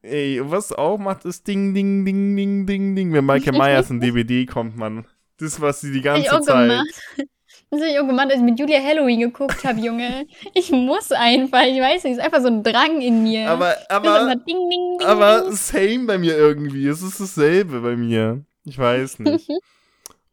[0.04, 3.14] Ey, was auch macht, ist Ding, Ding, Ding, Ding, Ding, Ding.
[3.14, 5.06] Wenn Michael Myers in DVD kommt, man.
[5.38, 6.70] Das, was sie die ganze auch Zeit.
[6.70, 7.02] gemacht.
[7.74, 10.28] Das habe ich auch gemacht, als ich mit Julia Halloween geguckt habe, Junge.
[10.54, 13.50] Ich muss einfach, ich weiß nicht, es ist einfach so ein Drang in mir.
[13.50, 16.86] Aber, aber, ding, ding, ding, aber same bei mir irgendwie.
[16.86, 18.44] Es ist dasselbe bei mir.
[18.66, 19.50] Ich weiß nicht.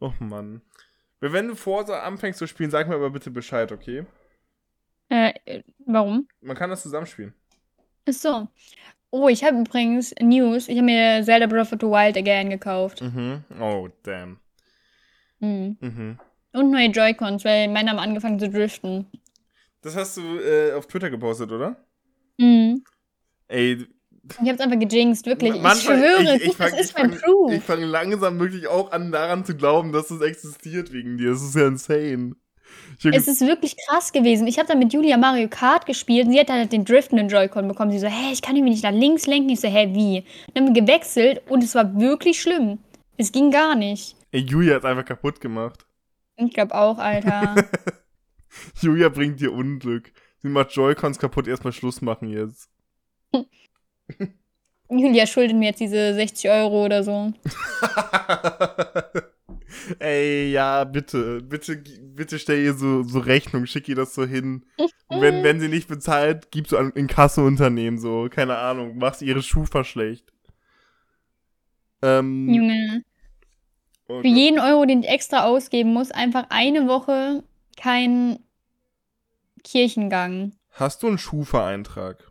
[0.00, 0.62] Oh Mann.
[1.20, 4.04] Wenn du Forza anfängst zu spielen, sag mir aber bitte Bescheid, okay?
[5.08, 6.26] Äh, äh, warum?
[6.40, 7.34] Man kann das zusammenspielen.
[8.08, 8.48] Ach so.
[9.10, 10.68] Oh, ich habe übrigens News.
[10.68, 13.00] Ich habe mir Zelda Breath of the Wild again gekauft.
[13.00, 13.42] Mhm.
[13.60, 14.38] Oh, damn.
[15.40, 15.76] Mhm.
[15.80, 16.18] Mhm.
[16.52, 19.06] Und neue Joy-Cons, weil meine haben angefangen zu driften.
[19.82, 21.76] Das hast du äh, auf Twitter gepostet, oder?
[22.38, 22.82] Mhm.
[23.48, 23.86] Ey,
[24.42, 25.54] Ich hab's einfach gejinxt, wirklich.
[25.54, 27.52] Ich manchmal- schwöre, ich, ich das fang, ist ich mein Proof.
[27.52, 31.30] Ich fange langsam wirklich auch an, daran zu glauben, dass es existiert wegen dir.
[31.30, 32.34] Das ist ja insane.
[33.04, 34.46] Es ist wirklich krass gewesen.
[34.48, 37.28] Ich habe dann mit Julia Mario Kart gespielt und sie hat dann halt den driftenden
[37.28, 37.92] Joy-Con bekommen.
[37.92, 39.50] Sie so, hä, ich kann irgendwie nicht nach links lenken.
[39.50, 40.24] Ich so, hä, wie?
[40.52, 42.78] Dann haben wir gewechselt und es war wirklich schlimm.
[43.16, 44.16] Es ging gar nicht.
[44.32, 45.86] Ey, Julia hat einfach kaputt gemacht.
[46.36, 47.54] Ich glaube auch, Alter.
[48.80, 50.12] Julia bringt dir Unglück.
[50.40, 52.68] Sie macht Joy-Cons kaputt, erstmal Schluss machen jetzt.
[54.90, 57.32] Julia schuldet mir jetzt diese 60 Euro oder so.
[59.98, 64.64] Ey, ja, bitte, bitte, bitte stell ihr so, so Rechnung, schick ihr das so hin.
[65.08, 69.22] Und wenn, wenn sie nicht bezahlt, gibst du an in Kasseunternehmen so, keine Ahnung, machst
[69.22, 70.32] ihre Schufa schlecht.
[72.02, 73.02] Ähm, Junge.
[74.08, 77.42] oh Für jeden Euro, den ich extra ausgeben muss, einfach eine Woche
[77.76, 78.38] kein
[79.64, 80.52] Kirchengang.
[80.70, 82.30] Hast du einen Schufa-Eintrag?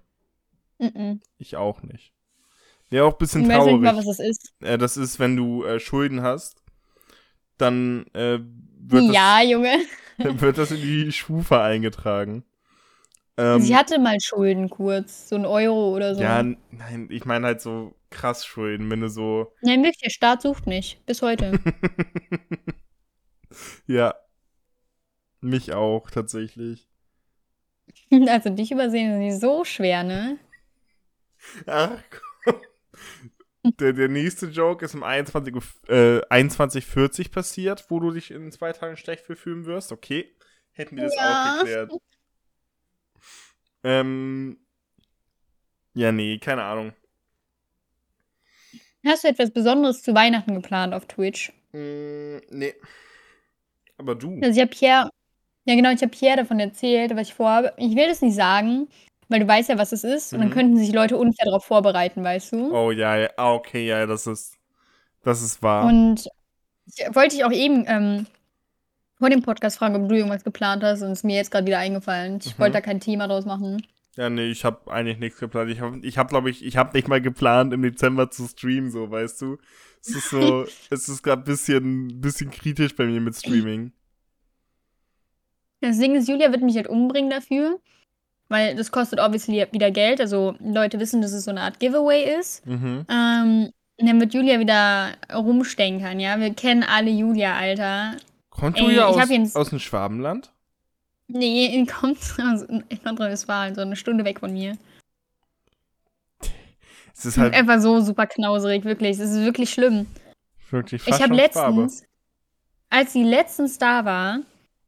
[0.80, 1.22] Mhm.
[1.38, 2.14] Ich auch nicht.
[2.90, 4.18] Wäre auch ein bisschen Ich weiß nicht mal, was traurig.
[4.18, 4.54] das ist.
[4.62, 6.64] Äh, das ist, wenn du äh, Schulden hast,
[7.58, 8.40] dann äh,
[8.80, 9.80] wird, Ja, Junge.
[10.18, 12.44] das, wird das in die Schufa eingetragen.
[13.38, 16.22] Ähm, Sie hatte mal Schulden kurz, so ein Euro oder so.
[16.22, 19.54] ja, nein, ich meine halt so krass Schulden, wenn du so.
[19.62, 21.00] Nein, wirklich, der Staat sucht mich.
[21.06, 21.60] Bis heute.
[23.88, 24.16] ja.
[25.40, 26.88] Mich auch, tatsächlich.
[28.28, 30.40] also dich übersehen ist nicht so schwer, ne?
[31.66, 32.02] Ach
[32.44, 32.62] komm.
[33.80, 38.52] Der, der nächste Joke ist um 21 Uhr, äh, 21.40 passiert, wo du dich in
[38.52, 39.92] zwei Tagen schlecht fühlen wirst.
[39.92, 40.34] Okay.
[40.72, 41.56] Hätten wir das Ja.
[41.56, 41.92] auch geklärt.
[43.84, 44.60] Ähm.
[45.94, 46.94] Ja, nee, keine Ahnung.
[49.06, 51.52] Hast du etwas Besonderes zu Weihnachten geplant auf Twitch?
[51.72, 52.74] Mm, nee.
[53.98, 54.40] Aber du.
[54.42, 55.10] Also ich habe Pierre,
[55.66, 57.74] ja genau, ich habe Pierre davon erzählt, was ich vorhabe.
[57.78, 58.90] Ich will das nicht sagen,
[59.30, 60.34] weil du weißt ja, was es ist.
[60.34, 60.54] Und dann Mhm.
[60.54, 62.74] könnten sich Leute unfair darauf vorbereiten, weißt du?
[62.76, 63.30] Oh ja, ja.
[63.38, 64.58] Ah, okay, ja, das ist.
[65.24, 65.86] Das ist wahr.
[65.86, 66.28] Und
[66.86, 68.28] ich wollte dich auch eben ähm,
[69.20, 71.66] vor dem Podcast fragen, ob du irgendwas geplant hast und es ist mir jetzt gerade
[71.68, 72.40] wieder eingefallen.
[72.44, 72.62] Ich Mhm.
[72.62, 73.86] wollte da kein Thema draus machen.
[74.16, 75.70] Ja, nee, ich habe eigentlich nichts geplant.
[75.70, 78.90] Ich habe, ich hab, glaube ich, ich habe nicht mal geplant, im Dezember zu streamen,
[78.90, 79.58] so, weißt du?
[80.02, 83.92] Es ist so, es ist gerade ein bisschen, bisschen kritisch bei mir mit Streaming.
[85.82, 87.80] Das Ding ist, Julia wird mich halt umbringen dafür,
[88.50, 90.20] weil das kostet obviously wieder Geld.
[90.22, 92.66] Also Leute wissen, dass es so eine Art Giveaway ist.
[92.66, 93.06] Mhm.
[93.10, 93.72] Ähm,
[94.20, 96.40] wird Julia wieder rumstenkern, ja?
[96.40, 98.18] Wir kennen alle Julia, Alter.
[98.50, 100.52] Kommt Julia aus, ihn- aus dem Schwabenland?
[101.28, 102.66] Nee, die kommt aus
[103.04, 104.78] Nordrhein-Westfalen, so eine Stunde weg von mir.
[107.14, 109.18] Es ist halt Einfach so super knauserig, wirklich.
[109.20, 110.06] Es ist wirklich schlimm.
[110.70, 112.04] wirklich fast Ich habe letztens,
[112.90, 114.40] als sie letztens da war,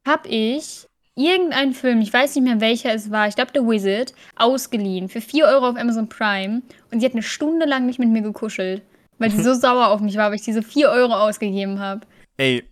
[0.05, 0.87] habe ich
[1.19, 5.21] irgendeinen Film, ich weiß nicht mehr welcher es war, ich glaube The Wizard, ausgeliehen für
[5.21, 8.81] 4 Euro auf Amazon Prime und sie hat eine Stunde lang nicht mit mir gekuschelt,
[9.17, 12.07] weil sie so sauer auf mich war, weil ich diese 4 Euro ausgegeben habe.
[12.37, 12.63] Ey,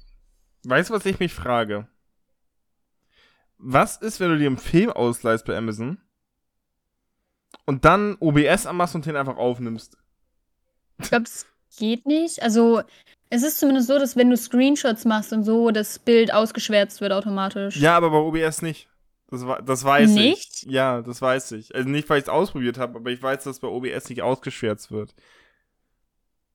[0.64, 1.88] weißt du, was ich mich frage?
[3.58, 5.98] Was ist, wenn du dir einen Film ausleihst bei Amazon
[7.66, 9.98] und dann OBS anmachst und den einfach aufnimmst?
[11.00, 12.42] Ich glaube, das geht nicht.
[12.42, 12.84] Also,
[13.30, 17.12] es ist zumindest so, dass wenn du Screenshots machst und so, das Bild ausgeschwärzt wird
[17.12, 17.76] automatisch.
[17.78, 18.88] Ja, aber bei OBS nicht.
[19.30, 20.64] Das, das weiß Nicht?
[20.64, 20.72] ich.
[20.72, 21.76] Ja, das weiß ich.
[21.76, 24.90] Also nicht, weil ich es ausprobiert habe, aber ich weiß, dass bei OBS nicht ausgeschwärzt
[24.92, 25.14] wird.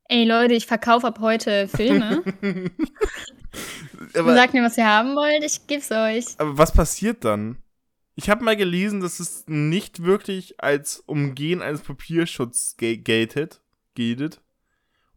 [0.08, 2.22] Ey Leute, ich verkaufe ab heute Filme.
[4.14, 6.24] aber, Sagt mir, was ihr haben wollt, ich geb's euch.
[6.38, 7.58] aber was passiert dann?
[8.14, 13.60] Ich habe mal gelesen, dass es nicht wirklich als Umgehen eines Papierschutzes ga- gated,
[13.94, 14.40] gated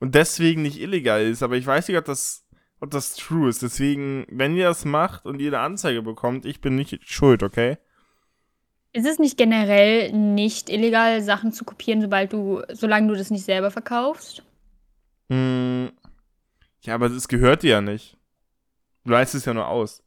[0.05, 1.41] und deswegen nicht illegal ist.
[1.41, 2.45] Aber ich weiß nicht, ob das,
[2.79, 3.63] ob das true ist.
[3.63, 7.79] Deswegen, wenn ihr das macht und ihr eine Anzeige bekommt, ich bin nicht schuld, okay?
[8.93, 13.45] Ist es nicht generell nicht illegal, Sachen zu kopieren, sobald du, solange du das nicht
[13.45, 14.43] selber verkaufst?
[15.31, 15.91] Hm,
[16.81, 18.15] ja, aber es gehört dir ja nicht.
[19.05, 20.03] Du leistest es ja nur aus.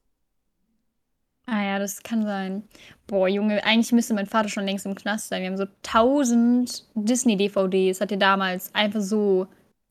[1.46, 2.62] Ah ja, das kann sein.
[3.08, 5.42] Boah, Junge, eigentlich müsste mein Vater schon längst im Knast sein.
[5.42, 9.48] Wir haben so tausend Disney-DVDs, hat er damals einfach so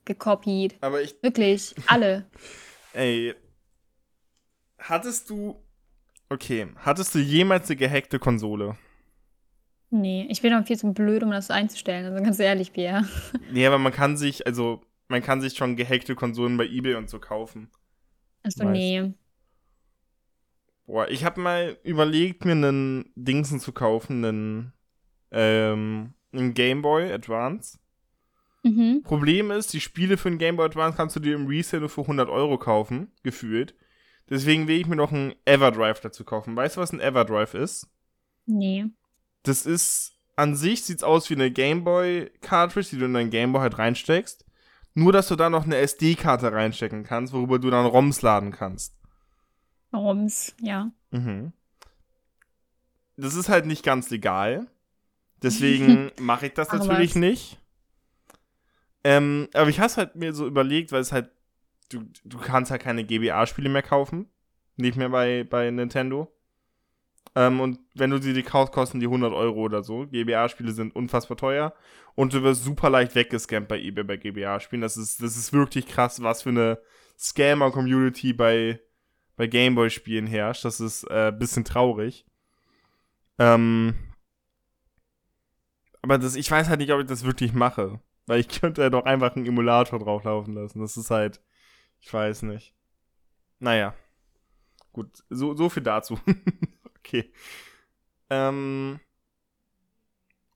[0.08, 0.76] gekopiert.
[0.82, 2.26] Aber ich, Wirklich, alle.
[2.94, 3.36] ey,
[4.80, 5.64] hattest du,
[6.30, 8.78] okay, hattest du jemals eine gehackte Konsole?
[9.90, 12.06] Nee, ich bin noch viel zu blöd, um das einzustellen.
[12.06, 13.08] Also ganz ehrlich, Pierre.
[13.52, 17.10] Nee, aber man kann sich, also, man kann sich schon gehackte Konsolen bei Ebay und
[17.10, 17.70] so kaufen.
[18.44, 18.72] Achso, Weiß.
[18.72, 19.14] nee.
[20.86, 24.74] Boah, ich habe mal überlegt, mir einen Dingsen zu kaufen, einen,
[25.32, 27.78] ähm, einen Game Boy Advance.
[28.68, 29.04] Mhm.
[29.04, 31.90] Problem ist, die Spiele für den Game Boy Advance kannst du dir im Resale nur
[31.90, 33.76] für 100 Euro kaufen, gefühlt.
[34.30, 36.56] Deswegen will ich mir noch einen Everdrive dazu kaufen.
[36.56, 37.88] Weißt du, was ein Everdrive ist?
[38.46, 38.86] Nee.
[39.44, 43.30] Das ist, an sich sieht's aus wie eine Game Boy Cartridge, die du in deinen
[43.30, 44.46] Game Boy halt reinsteckst.
[44.94, 48.96] Nur, dass du da noch eine SD-Karte reinstecken kannst, worüber du dann ROMs laden kannst.
[49.94, 50.92] ROMs, ja.
[51.12, 51.54] Mhm.
[53.16, 54.68] Das ist halt nicht ganz legal.
[55.44, 57.60] Deswegen mache ich das natürlich nicht.
[59.04, 61.30] Ähm, aber ich habe halt mir so überlegt, weil es halt,
[61.90, 64.30] du, du kannst halt keine GBA-Spiele mehr kaufen.
[64.76, 66.32] Nicht mehr bei, bei Nintendo.
[67.36, 70.08] Ähm, und wenn du sie die kaufst, kosten die 100 Euro oder so.
[70.08, 71.74] GBA-Spiele sind unfassbar teuer.
[72.16, 74.82] Und du wirst super leicht weggescampt bei eBay bei GBA-Spielen.
[74.82, 76.80] Das ist, das ist wirklich krass, was für eine
[77.20, 78.80] Scammer-Community bei,
[79.36, 80.66] bei Gameboy-Spielen herrscht.
[80.66, 82.26] Das ist äh, bisschen traurig.
[83.40, 83.94] Ähm,
[86.02, 88.00] aber das, ich weiß halt nicht, ob ich das wirklich mache.
[88.28, 90.82] Weil ich könnte ja doch einfach einen Emulator drauflaufen lassen.
[90.82, 91.42] Das ist halt,
[92.02, 92.76] ich weiß nicht.
[93.60, 93.96] Naja.
[94.92, 96.20] Gut, so, so viel dazu.
[97.00, 97.32] okay.
[98.30, 99.00] Ähm.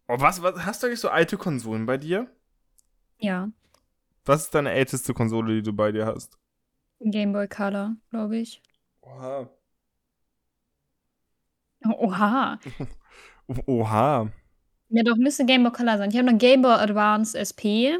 [0.07, 2.29] Oh, was, was, hast du eigentlich so alte Konsolen bei dir?
[3.17, 3.49] Ja.
[4.25, 6.37] Was ist deine älteste Konsole, die du bei dir hast?
[6.99, 8.61] Game Boy Color, glaube ich.
[9.01, 9.49] Oha.
[11.85, 12.59] Oha.
[13.65, 14.31] Oha.
[14.91, 16.09] Ja, doch, müsste Game Boy Color sein.
[16.11, 17.95] Ich habe noch Game Boy Advance SP.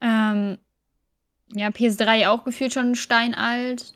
[0.00, 0.58] Ähm,
[1.52, 3.94] ja, PS3 auch gefühlt schon steinalt.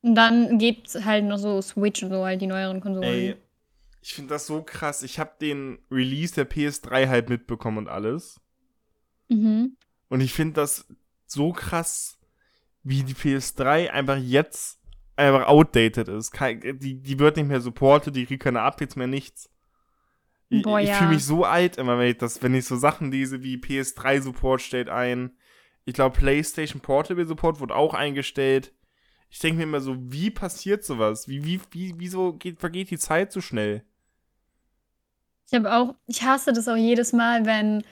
[0.00, 3.08] Und dann gibt's halt noch so Switch und so, halt die neueren Konsolen.
[3.08, 3.36] Ey,
[4.00, 5.02] ich finde das so krass.
[5.02, 8.40] Ich habe den Release der PS3 halt mitbekommen und alles.
[9.28, 9.76] Mhm.
[10.08, 10.86] Und ich finde das
[11.26, 12.18] so krass,
[12.82, 14.78] wie die PS3 einfach jetzt
[15.16, 16.32] einfach outdated ist.
[16.40, 19.50] Die, die wird nicht mehr supported, die kriegt keine Updates mehr, nichts.
[20.50, 20.94] Ich, Boah, ich ja.
[20.94, 24.22] fühle mich so alt immer, wenn ich, das, wenn ich so Sachen lese wie PS3
[24.22, 25.32] Support stellt ein.
[25.84, 28.72] Ich glaube, PlayStation Portable Support wurde auch eingestellt.
[29.30, 31.28] Ich denke mir immer so, wie passiert sowas?
[31.28, 33.82] Wie, wie, wie, wieso geht, vergeht die Zeit so schnell?
[35.46, 37.82] Ich habe auch, ich hasse das auch jedes Mal, wenn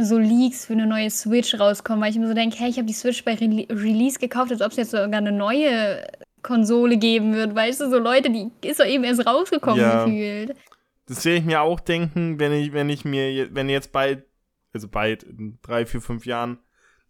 [0.00, 2.86] so Leaks für eine neue Switch rauskommen, weil ich mir so denke, hey, ich habe
[2.86, 6.04] die Switch bei Re Release gekauft, als ob es jetzt sogar eine neue
[6.42, 7.54] Konsole geben wird.
[7.54, 10.04] Weißt du, so Leute, die ist doch eben erst rausgekommen Ja.
[10.04, 10.56] gefühlt.
[11.06, 14.24] Das werde ich mir auch denken, wenn ich, wenn ich mir, wenn jetzt bald,
[14.72, 16.58] also bald, in drei, vier, fünf Jahren,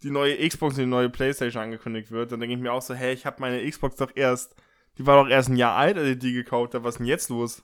[0.02, 2.94] die neue Xbox und die neue Playstation angekündigt wird, dann denke ich mir auch so,
[2.94, 4.54] hey, ich habe meine Xbox doch erst,
[4.98, 7.06] die war doch erst ein Jahr alt, als ich die gekauft habe, was ist denn
[7.06, 7.62] jetzt los?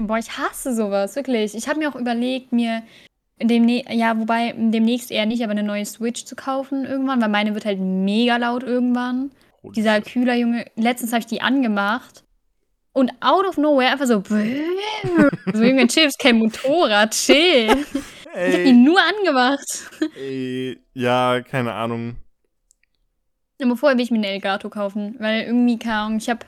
[0.00, 1.54] Boah, ich hasse sowas, wirklich.
[1.54, 2.82] Ich habe mir auch überlegt, mir
[3.40, 7.54] demne ja, wobei demnächst eher nicht, aber eine neue Switch zu kaufen irgendwann, weil meine
[7.54, 9.32] wird halt mega laut irgendwann.
[9.62, 10.00] Holy Dieser.
[10.00, 12.24] Kühler, Junge, letztens habe ich die angemacht
[12.92, 14.22] und out of nowhere einfach so,
[15.52, 17.68] so Junge, Chips, kein Motorrad, chill.
[18.34, 19.90] Ich habe die Ey, nur angemacht.
[20.16, 22.16] ey, ja, keine Ahnung.
[23.62, 26.40] Aber vorher will ich mir eine Elgato kaufen, weil irgendwie, keine Ahnung, ich habe.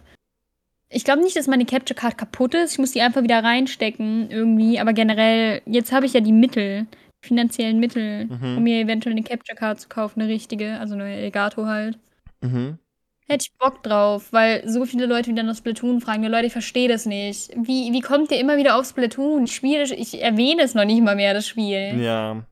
[0.88, 2.72] Ich glaube nicht, dass meine Capture Card kaputt ist.
[2.72, 4.78] Ich muss die einfach wieder reinstecken irgendwie.
[4.80, 6.87] Aber generell, jetzt habe ich ja die Mittel,
[7.22, 8.57] die finanziellen Mittel, Mhm.
[8.59, 11.98] um mir eventuell eine Capture Card zu kaufen, eine richtige, also eine Elgato halt.
[12.40, 12.78] Mhm.
[13.27, 16.23] Hätte ich Bock drauf, weil so viele Leute wieder nach Splatoon fragen.
[16.23, 17.51] Ja, Leute, ich verstehe das nicht.
[17.57, 19.45] Wie, wie kommt ihr immer wieder auf Splatoon?
[19.45, 21.99] Ich spiele, ich erwähne es noch nicht mal mehr, das Spiel.
[22.01, 22.47] Ja.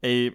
[0.00, 0.34] Ey,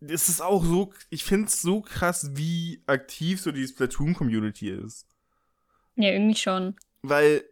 [0.00, 5.06] es ist auch so, ich finde es so krass, wie aktiv so die Splatoon-Community ist.
[5.94, 6.76] Ja, irgendwie schon.
[7.00, 7.44] Weil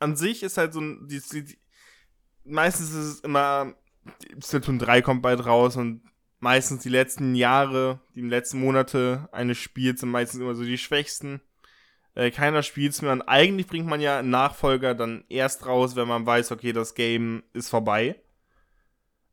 [0.00, 1.06] an sich ist halt so ein.
[1.08, 1.58] Die, die, die,
[2.44, 3.74] meistens ist es immer.
[4.42, 6.02] Splatoon 3 kommt bald raus und
[6.40, 11.40] meistens die letzten Jahre, die letzten Monate eines Spiels sind meistens immer so die schwächsten.
[12.14, 15.94] Äh, keiner spielt es mehr und eigentlich bringt man ja einen Nachfolger dann erst raus,
[15.94, 18.16] wenn man weiß, okay, das Game ist vorbei.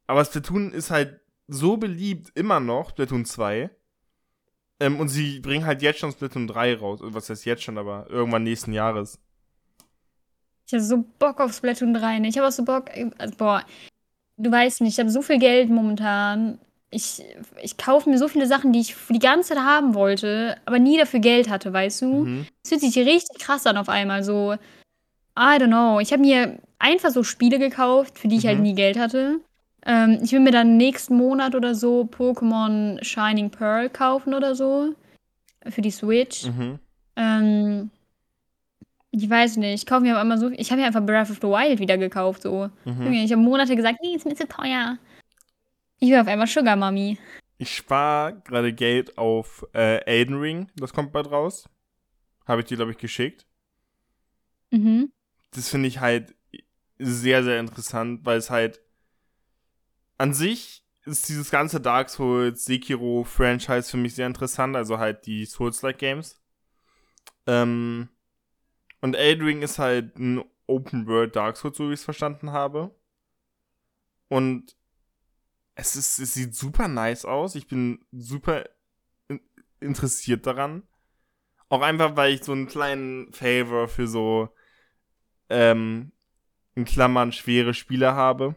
[0.05, 3.69] Aber Splatoon ist halt so beliebt immer noch, Splatoon 2.
[4.79, 6.99] Ähm, und sie bringen halt jetzt schon Splatoon 3 raus.
[7.01, 9.19] Was heißt jetzt schon, aber irgendwann nächsten Jahres.
[10.67, 12.19] Ich habe so Bock auf Splatoon 3.
[12.19, 12.27] Ne?
[12.27, 12.91] Ich habe auch so Bock.
[13.17, 13.65] Also, boah,
[14.37, 16.59] du weißt nicht, ich habe so viel Geld momentan.
[16.89, 17.21] Ich,
[17.61, 20.97] ich kaufe mir so viele Sachen, die ich die ganze Zeit haben wollte, aber nie
[20.97, 22.05] dafür Geld hatte, weißt du?
[22.23, 22.47] Mhm.
[22.63, 24.23] Es fühlt sich richtig krass an auf einmal.
[24.23, 24.53] So,
[25.37, 25.99] I don't know.
[25.99, 28.63] Ich habe mir einfach so Spiele gekauft, für die ich halt Mhm.
[28.63, 29.41] nie Geld hatte.
[29.85, 34.93] Ähm, ich will mir dann nächsten Monat oder so Pokémon Shining Pearl kaufen oder so.
[35.67, 36.45] Für die Switch.
[36.45, 36.79] Mhm.
[37.17, 37.89] Ähm,
[39.11, 39.73] ich weiß nicht.
[39.81, 40.49] Ich kaufe mir auf einmal so.
[40.51, 42.43] Ich habe mir einfach Breath of the Wild wieder gekauft.
[42.43, 42.69] So.
[42.85, 43.11] Mhm.
[43.11, 44.97] Ich habe Monate gesagt, nee, ist mir zu teuer.
[45.99, 47.17] Ich will auf einmal Sugar Mami.
[47.57, 50.71] Ich spare gerade Geld auf äh, Elden Ring.
[50.75, 51.67] Das kommt bald raus.
[52.45, 53.47] Habe ich dir, glaube ich, geschickt.
[54.71, 55.11] Mhm.
[55.51, 56.35] Das finde ich halt
[56.99, 58.81] sehr, sehr interessant, weil es halt
[60.17, 65.45] an sich ist dieses ganze Dark Souls, Sekiro-Franchise für mich sehr interessant, also halt die
[65.45, 66.41] Souls-like Games.
[67.45, 68.09] Ähm,
[69.01, 72.93] und Elden ist halt ein Open World Dark Souls, so wie ich es verstanden habe.
[74.27, 74.75] Und
[75.77, 77.55] es, ist, es sieht super nice aus.
[77.55, 78.65] Ich bin super
[79.27, 79.39] in,
[79.79, 80.83] interessiert daran.
[81.69, 84.49] Auch einfach, weil ich so einen kleinen Favor für so,
[85.49, 86.11] ähm,
[86.75, 88.55] in Klammern schwere Spiele habe.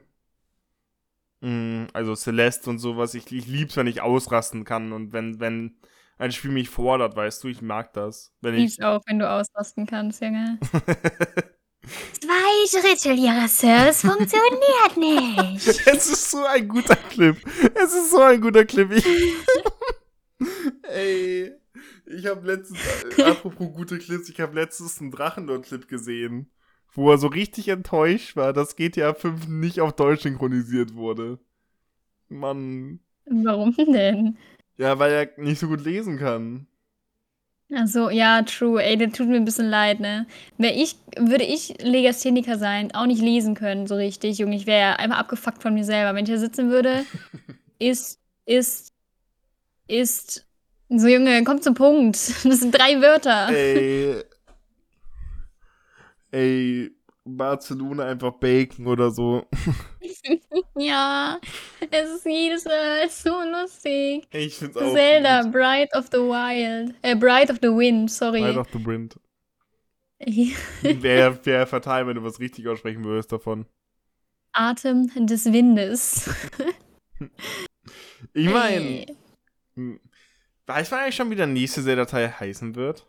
[1.41, 3.15] Mm, also Celeste und sowas.
[3.15, 5.77] Ich, ich lieb's, wenn ich ausrasten kann und wenn, wenn
[6.19, 8.33] ein Spiel mich fordert, weißt du, ich mag das.
[8.41, 10.59] Wenn ich lieb's auch, wenn du ausrasten kannst, Junge.
[12.13, 12.30] Zwei
[12.69, 15.67] Schritte, lieber Sir, es funktioniert nicht.
[15.87, 17.37] Es ist so ein guter Clip.
[17.75, 18.91] Es ist so ein guter Clip.
[18.91, 19.05] Ich
[20.83, 21.53] Ey,
[22.07, 22.81] ich habe letztens,
[23.19, 26.51] äh, apropos gute Clips, ich habe letztens einen Drachenlord-Clip gesehen,
[26.93, 31.39] wo er so richtig enttäuscht war, dass GTA 5 nicht auf Deutsch synchronisiert wurde.
[32.29, 33.01] Mann.
[33.27, 34.39] Warum denn?
[34.77, 36.67] Ja, weil er nicht so gut lesen kann.
[37.73, 38.83] Ach so, ja, true.
[38.83, 40.27] Ey, das tut mir ein bisschen leid, ne?
[40.59, 44.57] Wär ich, würde ich Legastheniker sein, auch nicht lesen können, so richtig, Junge.
[44.57, 46.17] Ich wäre ja einmal abgefuckt von mir selber.
[46.17, 47.05] Wenn ich da sitzen würde,
[47.79, 48.93] ist, ist,
[49.87, 50.47] ist.
[50.89, 52.17] So, Junge, komm zum Punkt.
[52.45, 53.49] Das sind drei Wörter.
[53.51, 54.25] Ey.
[56.33, 56.93] Ey,
[57.25, 59.47] Barcelona einfach Bacon oder so.
[60.77, 61.39] ja,
[61.91, 64.27] es ist jedes Mal so lustig.
[64.33, 65.53] Ich find's auch Zelda, gut.
[65.53, 66.95] Bright of the Wild.
[67.03, 68.41] Äh, Bright of the Wind, sorry.
[68.41, 69.17] Bright of the Wind.
[70.83, 73.67] Wäre wär fatal, wenn du was richtig aussprechen würdest davon.
[74.53, 76.29] Atem des Windes.
[78.35, 79.07] ich meine,
[80.67, 83.07] weiß man eigentlich schon, wie der nächste Zelda-Teil heißen wird?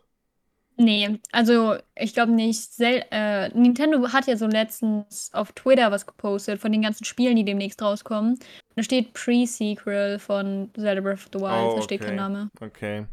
[0.78, 2.72] Nee, also ich glaube nicht.
[2.72, 7.36] Sel äh, Nintendo hat ja so letztens auf Twitter was gepostet von den ganzen Spielen,
[7.36, 8.38] die demnächst rauskommen.
[8.74, 12.16] Da steht Pre-Sequel von Zelda Breath of the Wild, Oh, da steht kein okay.
[12.16, 12.50] Name.
[12.60, 13.06] Okay.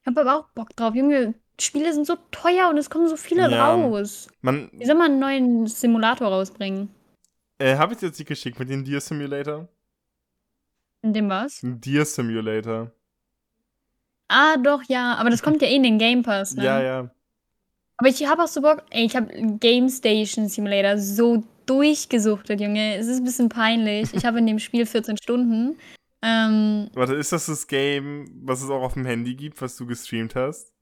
[0.00, 0.94] Ich habe aber auch Bock drauf.
[0.94, 3.74] Junge, Spiele sind so teuer und es kommen so viele Ja.
[3.74, 4.28] raus.
[4.40, 6.88] Man, Wie soll man einen neuen Simulator rausbringen?
[7.58, 9.68] äh, hab ich dir jetzt nicht geschickt mit dem Deer Simulator?
[11.02, 11.62] In dem was?
[11.62, 12.90] Ein Deer Simulator.
[14.28, 15.14] Ah, doch, ja.
[15.14, 16.64] Aber das kommt ja eh in den Game Pass, ne?
[16.64, 17.10] Ja, ja.
[17.96, 18.84] Aber ich habe auch so Bock.
[18.90, 19.26] Ey, ich habe
[19.58, 22.96] Game Station Simulator so durchgesuchtet, Junge.
[22.96, 24.12] Es ist ein bisschen peinlich.
[24.14, 25.76] Ich habe in dem Spiel 14 Stunden.
[26.22, 29.86] Ähm, Warte, ist das das Game, was es auch auf dem Handy gibt, was du
[29.86, 30.72] gestreamt hast?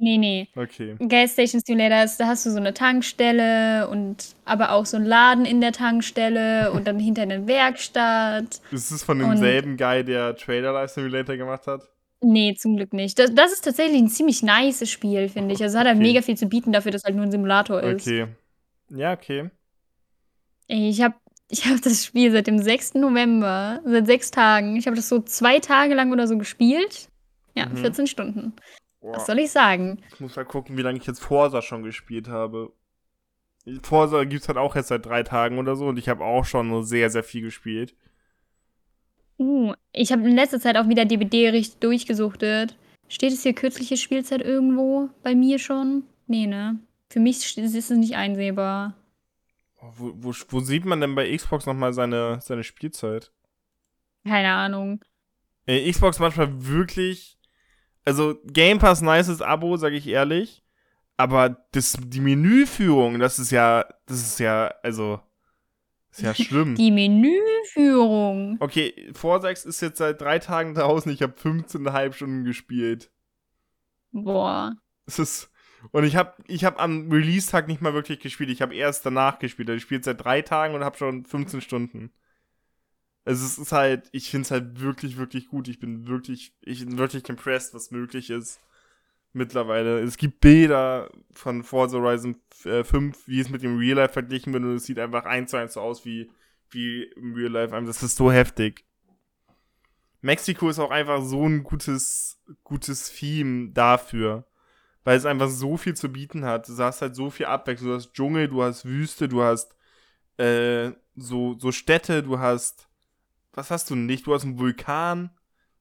[0.00, 0.48] nee, nee.
[0.54, 0.94] Okay.
[1.08, 5.06] Gas Station Simulator ist, da hast du so eine Tankstelle und aber auch so einen
[5.06, 8.60] Laden in der Tankstelle und dann hinter eine Werkstatt.
[8.70, 11.82] Ist es von Und- demselben Guy, der Trailer Life Simulator gemacht hat?
[12.20, 13.18] Nee, zum Glück nicht.
[13.18, 15.62] Das, das ist tatsächlich ein ziemlich nice Spiel, finde ich.
[15.62, 16.06] Also es hat halt Okay.
[16.06, 18.06] mega viel zu bieten dafür, dass es halt nur ein Simulator ist.
[18.06, 18.26] Okay.
[18.90, 19.50] Ja, okay.
[20.66, 21.14] Ey, ich habe
[21.50, 22.94] ich hab das Spiel seit dem 6.
[22.94, 24.76] November, seit sechs Tagen.
[24.76, 27.08] Ich habe das so zwei Tage lang oder so gespielt.
[27.54, 27.76] Ja, Mhm.
[27.76, 28.52] 14 Stunden.
[29.00, 30.02] Boah, Was soll ich sagen?
[30.12, 32.72] ich muss mal gucken, wie lange ich jetzt Forza schon gespielt habe.
[33.82, 36.68] Forza gibt's halt auch jetzt seit drei Tagen oder so und ich habe auch schon
[36.68, 37.94] nur sehr, sehr viel gespielt.
[39.38, 42.76] Uh, ich habe in letzter Zeit auch wieder DBD richtig durchgesuchtet.
[43.08, 46.02] Steht es hier kürzliche Spielzeit irgendwo bei mir schon?
[46.26, 46.78] Nee, ne?
[47.08, 48.94] Für mich st- ist es nicht einsehbar.
[49.80, 53.32] Oh, Wo, wo, wo sieht man denn bei Xbox nochmal seine, seine Spielzeit?
[54.26, 55.00] Keine Ahnung.
[55.66, 57.38] Äh, Xbox manchmal wirklich.
[58.04, 60.62] Also, Game Pass, nices Abo, sag ich ehrlich.
[61.16, 63.84] Aber das, die Menüführung, das ist ja.
[64.06, 64.74] Das ist ja.
[64.82, 65.20] Also.
[66.10, 66.74] Ist ja schlimm.
[66.74, 68.56] Die Menüführung.
[68.60, 71.12] Okay, Vorsex ist jetzt seit drei Tagen draußen.
[71.12, 73.10] Ich habe 15,5 Stunden gespielt.
[74.12, 74.74] Boah.
[75.06, 75.50] Es ist.
[75.92, 78.50] Und ich habe ich hab am Release-Tag nicht mal wirklich gespielt.
[78.50, 79.68] Ich habe erst danach gespielt.
[79.68, 82.10] Also Ich spiele seit drei Tagen und habe schon 15 Stunden.
[83.24, 85.68] Also es ist halt, ich finde es halt wirklich, wirklich gut.
[85.68, 88.60] Ich bin wirklich, ich bin wirklich impressed, was möglich ist
[89.32, 90.00] mittlerweile.
[90.00, 94.52] Es gibt Bilder von Forza Horizon äh, 5, wie es mit dem Real Life verglichen
[94.52, 96.30] wird und es sieht einfach eins zu eins so aus wie,
[96.70, 97.80] wie im Real Life.
[97.86, 98.84] Das ist so heftig.
[100.20, 104.44] Mexiko ist auch einfach so ein gutes, gutes Theme dafür.
[105.04, 106.68] Weil es einfach so viel zu bieten hat.
[106.68, 107.90] Du hast halt so viel Abwechslung.
[107.90, 109.74] Du hast Dschungel, du hast Wüste, du hast
[110.36, 112.88] äh, so, so Städte, du hast.
[113.52, 114.26] Was hast du nicht?
[114.26, 115.30] Du hast einen Vulkan.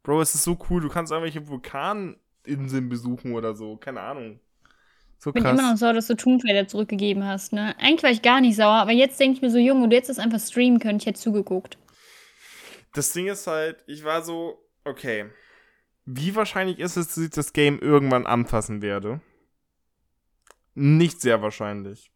[0.03, 0.82] Bro, es ist so cool.
[0.82, 1.47] Du kannst irgendwelche
[2.47, 3.77] Vulkaninseln besuchen oder so.
[3.77, 4.39] Keine Ahnung.
[5.19, 7.75] So Ich bin immer noch sauer, dass du Tomb Raider zurückgegeben hast, ne?
[7.79, 10.17] Eigentlich war ich gar nicht sauer, aber jetzt denke ich mir so, Junge, du hättest
[10.17, 11.77] das einfach streamen können, ich hätte zugeguckt.
[12.93, 15.25] Das Ding ist halt, ich war so, okay.
[16.05, 19.19] Wie wahrscheinlich ist es, dass ich das Game irgendwann anfassen werde?
[20.75, 22.11] Nicht sehr wahrscheinlich.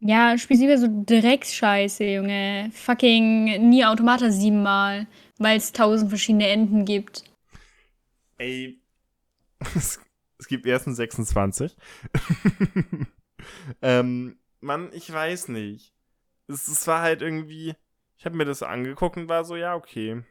[0.00, 2.70] Ja, spielst lieber so Drecksscheiße, Junge.
[2.72, 5.06] Fucking nie Automata siebenmal,
[5.38, 7.24] weil es tausend verschiedene Enden gibt.
[8.36, 8.80] Ey,
[9.74, 10.00] es,
[10.38, 11.76] es gibt erstens 26.
[13.82, 15.94] ähm, Mann, ich weiß nicht.
[16.46, 17.74] Es, es war halt irgendwie,
[18.16, 20.22] ich habe mir das angeguckt und war so, ja, okay.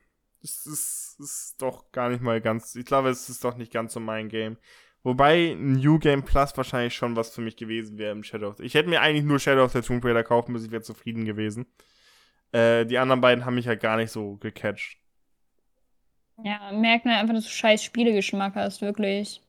[0.42, 3.94] Das ist, ist doch gar nicht mal ganz, ich glaube, es ist doch nicht ganz
[3.94, 4.58] so mein Game.
[5.04, 8.64] Wobei New Game Plus wahrscheinlich schon was für mich gewesen wäre im Shadow of the
[8.64, 11.26] Ich hätte mir eigentlich nur Shadow of the Tomb Raider kaufen müssen, ich wäre zufrieden
[11.26, 11.66] gewesen.
[12.52, 15.00] Äh, die anderen beiden haben mich halt gar nicht so gecatcht.
[16.44, 19.42] Ja, merkt man einfach, dass du scheiß Spielegeschmack hast, wirklich.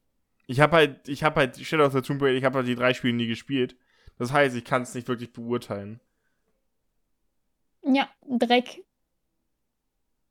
[0.47, 2.75] Ich habe halt, ich habe halt Shadow of the Tomb Raider, ich habe halt die
[2.75, 3.77] drei Spiele nie gespielt.
[4.19, 6.01] Das heißt, ich kann es nicht wirklich beurteilen.
[7.83, 8.85] Ja, Dreck.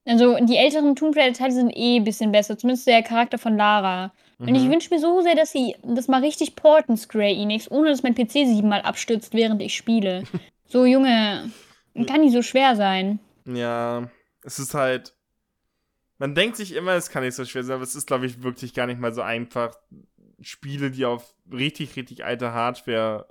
[0.05, 4.13] Also, die älteren Tomb Raider-Teile sind eh ein bisschen besser, zumindest der Charakter von Lara.
[4.39, 4.71] Und ich Mhm.
[4.71, 8.15] wünsche mir so sehr, dass sie das mal richtig porten, Square Enix, ohne dass mein
[8.15, 10.23] PC siebenmal abstürzt, während ich spiele.
[10.69, 11.49] So, Junge,
[12.07, 13.19] kann nicht so schwer sein.
[13.45, 14.09] Ja,
[14.43, 15.13] es ist halt.
[16.17, 18.41] Man denkt sich immer, es kann nicht so schwer sein, aber es ist, glaube ich,
[18.43, 19.75] wirklich gar nicht mal so einfach,
[20.41, 23.27] Spiele, die auf richtig, richtig alte Hardware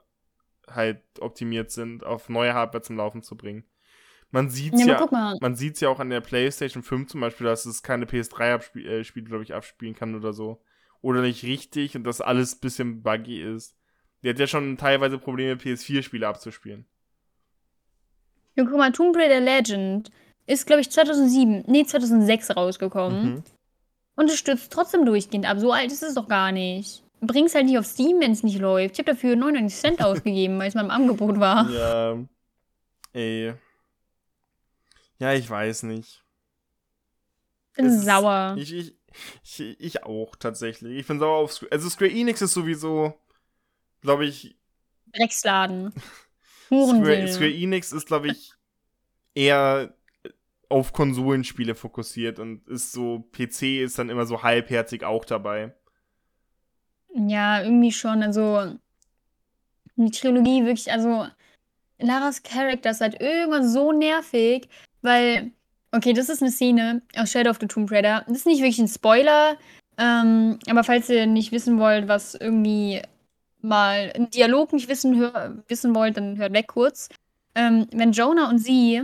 [0.68, 3.64] halt optimiert sind, auf neue Hardware zum Laufen zu bringen.
[4.30, 7.64] Man sieht's Ja, ja, man sieht's ja auch an der PlayStation 5 zum Beispiel, dass
[7.64, 10.62] es keine PS3-Spiele, äh, glaube ich, abspielen kann oder so.
[11.00, 13.76] Oder nicht richtig und dass alles ein bisschen buggy ist.
[14.22, 16.86] Die hat ja schon teilweise Probleme, PS4-Spiele abzuspielen.
[18.56, 20.10] Ja, guck mal, Tomb Raider Legend
[20.46, 23.24] ist, glaube ich, 2007, nee, 2006 rausgekommen.
[23.36, 23.42] Mhm.
[24.16, 25.58] Und es stürzt trotzdem durchgehend ab.
[25.58, 27.02] So alt ist es doch gar nicht.
[27.20, 28.94] Bring's halt nicht auf Steam, wenn es nicht läuft.
[28.94, 31.68] Ich habe dafür 99 Cent ausgegeben, weil es mal im Angebot war.
[31.70, 32.18] Ja.
[33.12, 33.54] Ey.
[35.18, 36.22] Ja, ich weiß nicht.
[37.74, 38.54] Bin Es ist- sauer.
[38.58, 38.94] Ich, ich,
[39.42, 40.98] ich, ich auch, tatsächlich.
[40.98, 41.72] Ich bin sauer auf Square.
[41.72, 43.14] Also Square Enix ist sowieso,
[44.02, 44.56] glaube ich,
[45.12, 45.92] Drecksladen.
[46.68, 47.28] Square.
[47.28, 48.52] Square Enix ist, glaube ich,
[49.34, 49.94] eher
[50.68, 55.74] auf Konsolenspiele fokussiert und ist so, PC ist dann immer so halbherzig auch dabei.
[57.14, 58.22] Ja, irgendwie schon.
[58.22, 58.74] Also,
[59.96, 61.26] die Trilogie wirklich, also,
[61.98, 64.68] Laras Charakter ist halt irgendwann so nervig,
[65.02, 65.52] weil,
[65.92, 68.24] okay, das ist eine Szene aus Shadow of the Tomb Raider.
[68.26, 69.56] Das ist nicht wirklich ein Spoiler,
[69.98, 73.00] ähm, aber falls ihr nicht wissen wollt, was irgendwie
[73.62, 77.08] mal einen Dialog nicht wissen, hör, wissen wollt, dann hört weg kurz.
[77.54, 79.02] Ähm, wenn Jonah und sie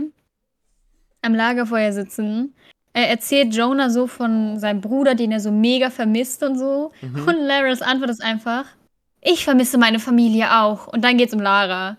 [1.23, 2.55] am Lagerfeuer sitzen,
[2.93, 6.91] äh, erzählt Jonah so von seinem Bruder, den er so mega vermisst und so.
[7.01, 7.27] Mhm.
[7.27, 8.65] Und Laras Antwort ist einfach:
[9.21, 10.87] Ich vermisse meine Familie auch.
[10.87, 11.97] Und dann geht's um Lara.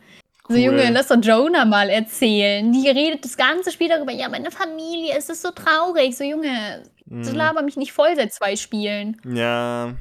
[0.49, 0.61] So, Cool.
[0.61, 2.71] Junge, lass doch Jonah mal erzählen.
[2.71, 6.17] Die redet das ganze Spiel darüber: Ja, meine Familie, es ist so traurig.
[6.17, 7.37] So, Junge, das Mhm.
[7.39, 9.21] laber mich nicht voll seit zwei Spielen.
[9.27, 9.95] Ja.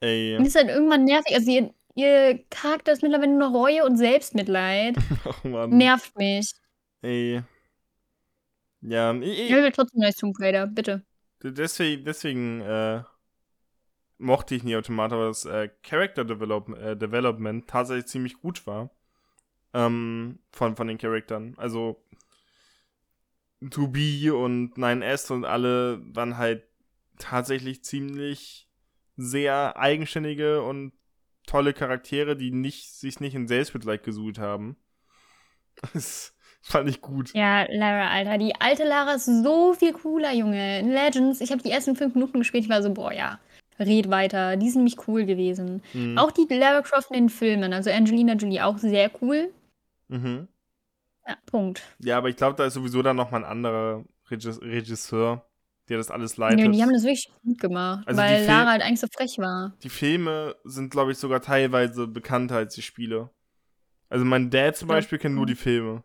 [0.00, 0.36] Ey.
[0.38, 1.34] Und ist halt irgendwann nervig.
[1.34, 4.96] Also, ihr, ihr Charakter ist mittlerweile nur Reue und Selbstmitleid.
[5.44, 5.70] Oh Mann.
[5.70, 6.52] Nervt mich.
[7.02, 7.42] Ey.
[8.86, 11.04] Ja, ich, Ich will trotzdem neues Tomb Raider, bitte.
[11.42, 13.02] Deswegen, deswegen äh,
[14.18, 18.90] mochte ich nie Automata, weil das äh, Character Develop äh, Development tatsächlich ziemlich gut war.
[19.72, 21.54] Ähm, von, von den Charakteren.
[21.58, 22.04] Also
[23.62, 26.64] 2B und 9S und alle waren halt
[27.18, 28.68] tatsächlich ziemlich
[29.16, 30.92] sehr eigenständige und
[31.46, 34.76] tolle Charaktere, die nicht, sich nicht in Selbstmitleid gesucht haben.
[35.92, 36.33] Das
[36.68, 37.32] fand ich gut.
[37.34, 38.38] Ja, Lara, Alter.
[38.38, 40.80] Die alte Lara ist so viel cooler, Junge.
[40.80, 43.38] In Legends, ich habe die ersten fünf Minuten gespielt, ich war so, boah, ja,
[43.78, 44.56] red weiter.
[44.56, 45.82] Die sind nämlich cool gewesen.
[45.92, 46.16] Mhm.
[46.18, 49.52] Auch die Lara Croft in den Filmen, also Angelina Jolie, auch sehr cool.
[50.08, 50.48] Mhm.
[51.26, 51.82] Ja, Punkt.
[52.00, 55.46] Ja, aber ich glaube, da ist sowieso dann nochmal ein anderer Regis Regisseur,
[55.88, 56.74] der das alles Nö, leitet.
[56.74, 59.74] die haben das wirklich gut gemacht, Also weil Lara halt eigentlich so frech war.
[59.82, 63.30] Die Filme sind, glaube ich, sogar teilweise bekannter als die Spiele.
[64.08, 64.88] Also mein Dad zum.
[64.88, 66.02] Beispiel kennt nur die Filme.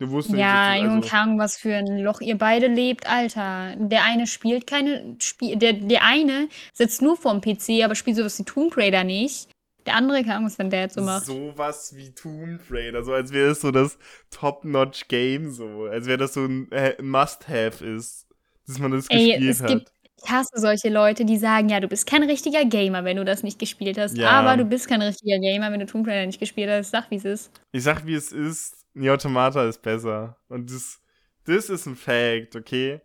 [0.00, 3.74] Der wusste Ja, nicht, du- keine Ahnung, was für ein Loch ihr beide lebt, Alter.
[3.76, 8.38] Der eine spielt keine Spiel, der, der eine sitzt nur vorm PC, aber spielt sowas
[8.38, 9.48] wie Tomb Raider nicht.
[9.86, 11.26] Der andere, Ahnung, was dein Dad so macht.
[11.26, 13.98] Sowas wie Tomb Raider, so als wäre es so das
[14.30, 15.84] Top-Notch-Game, so.
[15.90, 18.26] Als wäre das so ein äh, Must-Have ist,
[18.66, 19.68] dass man das Ey, gespielt es hat.
[19.68, 19.92] gibt,
[20.22, 23.42] ich hasse solche Leute, die sagen, ja, du bist kein richtiger Gamer, wenn du das
[23.42, 24.16] nicht gespielt hast.
[24.18, 24.30] Ja.
[24.30, 26.90] Aber du bist kein richtiger Gamer, wenn du Tomb Raider nicht gespielt hast.
[26.90, 27.50] Sag, wie es ist.
[27.72, 30.36] Ich sag, wie es ist, Nier Automata ist besser.
[30.48, 31.00] Und das,
[31.44, 33.00] das ist ein Fact, okay?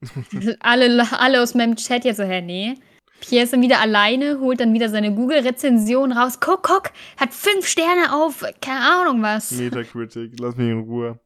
[0.60, 2.74] alle, alle aus meinem Chat jetzt so, hä, nee.
[3.20, 6.40] Pierre ist dann wieder alleine, holt dann wieder seine Google-Rezension raus.
[6.40, 9.52] Guck, guck, hat fünf Sterne auf, keine Ahnung was.
[9.52, 11.20] Metacritic, lass mich in Ruhe.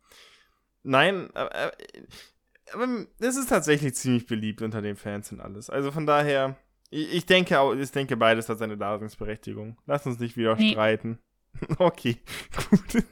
[0.82, 1.72] Nein, aber, aber-
[2.74, 5.70] aber das ist tatsächlich ziemlich beliebt unter den Fans und alles.
[5.70, 6.56] Also von daher,
[6.90, 9.78] ich, ich denke auch, ich denke beides hat seine Daseinsberechtigung.
[9.86, 10.72] Lass uns nicht wieder Nee.
[10.72, 11.18] streiten.
[11.78, 12.18] Okay,
[12.70, 13.04] gut.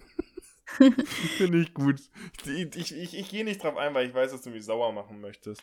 [1.37, 2.01] Finde ich gut.
[2.45, 4.93] Ich, ich, ich, ich gehe nicht drauf ein, weil ich weiß, dass du mich sauer
[4.93, 5.63] machen möchtest.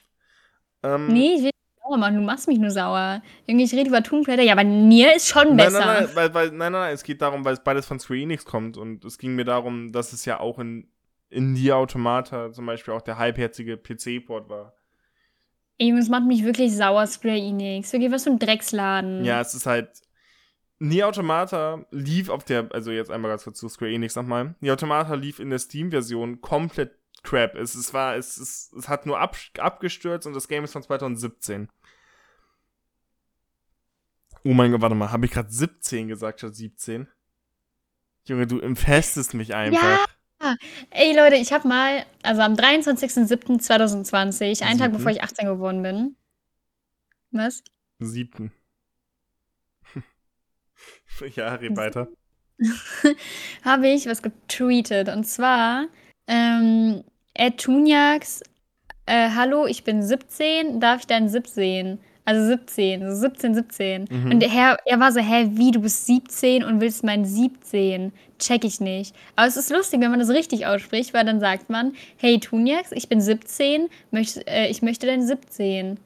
[0.84, 3.22] Ähm, Nee, ich will nicht sauer machen, du machst mich nur sauer.
[3.46, 5.86] Irgendwie, ich rede über Tomb Raider, ja, aber Nier ist schon Nein, besser.
[5.86, 8.46] nein, nein, weil, weil, nein, nein, es geht darum, weil es beides von Square Enix
[8.46, 10.88] kommt und es ging mir darum, dass es ja auch in,
[11.30, 14.74] in Nier Automata zum Beispiel auch der halbherzige PC-Port war.
[15.78, 17.92] Ey, Junge, es macht mich wirklich sauer, Square Enix.
[17.92, 19.26] Wirklich, was für ein Drecksladen.
[19.26, 19.90] Ja, es ist halt.
[20.84, 24.56] Nier Automata lief auf der, also jetzt einmal ganz kurz zu Square Enix nochmal.
[24.62, 27.54] Nier Automata lief in der Steam-Version komplett crap.
[27.54, 30.82] Es, es war, es, es, es hat nur ab, abgestürzt und das Game ist von
[30.82, 31.70] 2017.
[34.44, 37.08] Oh mein Gott, warte mal, habe ich gerade 17 gesagt statt 17?
[38.26, 40.08] Junge, du infestest mich einfach.
[40.90, 46.16] Ey, Leute, ich habe mal, also am 23.07.2020, einen Tag bevor ich 18 geworden bin.
[47.30, 47.64] Was?
[48.00, 48.52] Siebten.
[51.36, 52.08] ja, red weiter.
[53.64, 55.10] habe ich was getweetet.
[55.10, 55.88] Und zwar,
[56.28, 57.04] ähm,
[57.34, 58.42] Ed Tunjax,
[59.06, 62.00] äh, hallo, ich bin 17, darf ich deinen Sip sehen?
[62.24, 64.08] Also 17, so 17, 17.
[64.10, 64.32] Mhm.
[64.32, 68.14] Und er, er war so, hä, wie, du bist 17 und willst mein 17?
[68.38, 69.16] Check ich nicht.
[69.36, 72.92] Aber es ist lustig, wenn man das richtig ausspricht, weil dann sagt man, hey Tunjax,
[72.92, 75.98] ich bin 17, möcht, äh, ich möchte dein 17.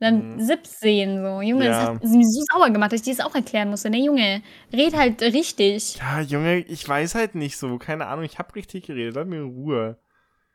[0.00, 0.40] Dann Mhm.
[0.40, 1.40] 17 so.
[1.42, 1.94] Junge, das Ja.
[1.94, 3.90] hat sie mir so sauer gemacht, dass ich dir das auch erklären musste.
[3.90, 4.42] Ne, Junge,
[4.72, 5.96] red halt richtig.
[5.96, 7.76] Ja, Junge, ich weiß halt nicht so.
[7.78, 9.14] Keine Ahnung, ich habe richtig geredet.
[9.14, 9.98] Lass mir in Ruhe.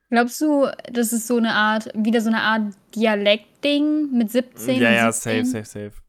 [0.10, 4.82] Glaubst du, das ist so eine Art, wieder so eine Art Dialektding mit 17?
[4.82, 5.46] Ja, ja, 17?
[5.46, 6.02] safe, safe, safe.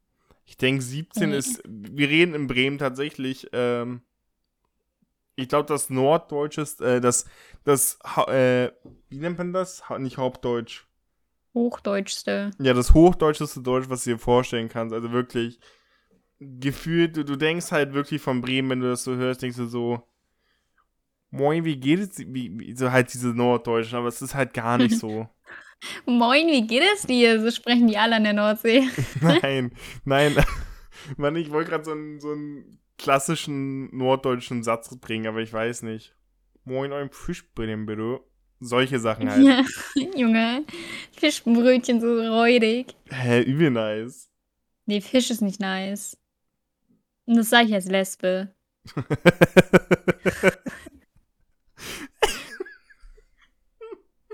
[0.45, 1.37] Ich denke, 17 Nee.
[1.37, 1.63] ist.
[1.67, 3.49] Wir reden in Bremen tatsächlich.
[3.53, 4.03] Ähm,
[5.35, 6.81] ich glaube, das Norddeutsch ist.
[6.81, 7.27] Äh, das.
[7.65, 8.71] das äh,
[9.11, 9.83] wie nennt man das?
[9.99, 10.87] Nicht Hauptdeutsch.
[11.57, 12.51] Hochdeutschste.
[12.59, 14.95] Ja, das hochdeutscheste Deutsch, was du dir vorstellen kannst.
[14.95, 15.59] Also wirklich.
[16.39, 19.67] Gefühlt, du, du denkst halt wirklich von Bremen, wenn du das so hörst, denkst du
[19.67, 20.03] so.
[21.31, 22.19] Moin, wie geht es?
[22.19, 25.29] Wie, wie, so halt diese Norddeutschen, aber es ist halt gar nicht so.
[26.07, 27.41] Moin, wie geht es dir?
[27.41, 28.89] So sprechen die alle an der Nordsee.
[29.21, 29.73] Nein,
[30.05, 30.35] nein.
[31.17, 35.83] Mann, ich wollte gerade so einen, so einen klassischen norddeutschen Satz bringen, aber ich weiß
[35.83, 36.15] nicht.
[36.65, 38.21] Moin, euer Fischbrötchen, bitte.
[38.61, 39.45] Solche Sachen halt.
[39.45, 39.63] Ja,
[40.17, 40.65] Junge.
[41.19, 42.95] Fischbrötchen so räudig.
[43.11, 44.29] Hä, übel nice.
[44.87, 46.17] Nee, Fisch ist nicht nice.
[47.27, 48.55] Und das sage ich als Lesbe.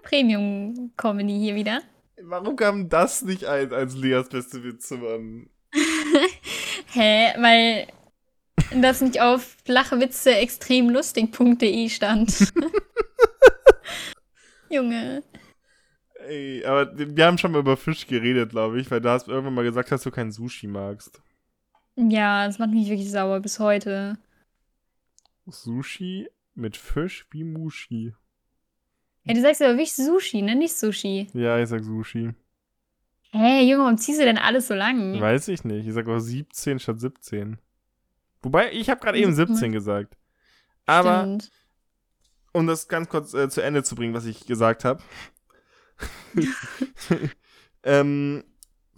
[0.02, 1.80] Premium-Comedy hier wieder.
[2.20, 5.48] Warum kam das nicht ein als Leas beste Witze, Mann?
[6.92, 7.32] Hä?
[7.38, 7.86] Weil
[8.80, 12.52] das nicht auf flachwitze extremlustig.de stand.
[14.72, 15.22] Junge.
[16.26, 19.54] Ey, aber wir haben schon mal über Fisch geredet, glaube ich, weil du hast irgendwann
[19.54, 21.20] mal gesagt, dass du kein Sushi magst.
[21.96, 24.16] Ja, das macht mich wirklich sauer bis heute.
[25.46, 28.14] Sushi mit Fisch wie Mushi.
[29.24, 30.54] Ey, du sagst aber wirklich Sushi, ne?
[30.54, 31.28] Nicht Sushi.
[31.34, 32.30] Ja, ich sag Sushi.
[33.30, 35.20] Hä, Junge, warum ziehst du denn alles so lang?
[35.20, 35.86] Weiß ich nicht.
[35.86, 37.58] Ich sag auch 17 statt 17.
[38.42, 40.16] Wobei, ich habe gerade eben 17 gesagt.
[40.86, 41.50] Aber, Stimmt.
[42.52, 45.02] Um das ganz kurz äh, zu Ende zu bringen, was ich gesagt habe.
[47.82, 48.44] ähm,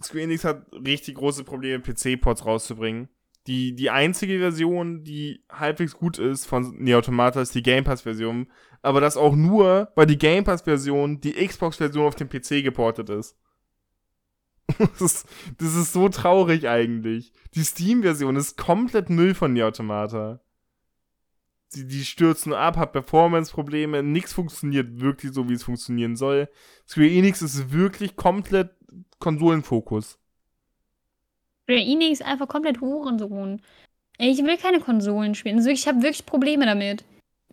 [0.01, 3.09] Square Enix hat richtig große Probleme, PC-Ports rauszubringen.
[3.47, 8.47] Die, die einzige Version, die halbwegs gut ist von Nier Automata, ist die Game Pass-Version.
[8.81, 13.37] Aber das auch nur, weil die Game Pass-Version die Xbox-Version auf dem PC geportet ist.
[14.79, 15.27] das, ist.
[15.59, 17.33] Das ist so traurig eigentlich.
[17.53, 20.41] Die Steam-Version ist komplett Müll von Nier Automata.
[21.73, 26.47] Die, die stürzt nur ab, hat Performance-Probleme, nichts funktioniert wirklich so, wie es funktionieren soll.
[26.87, 28.69] Square Enix ist wirklich komplett
[29.19, 30.19] Konsolenfokus.
[31.63, 33.61] Square Enix ist einfach komplett Hurensohn.
[34.17, 35.57] Ey, ich will keine Konsolen spielen.
[35.57, 37.03] Also ich habe wirklich Probleme damit.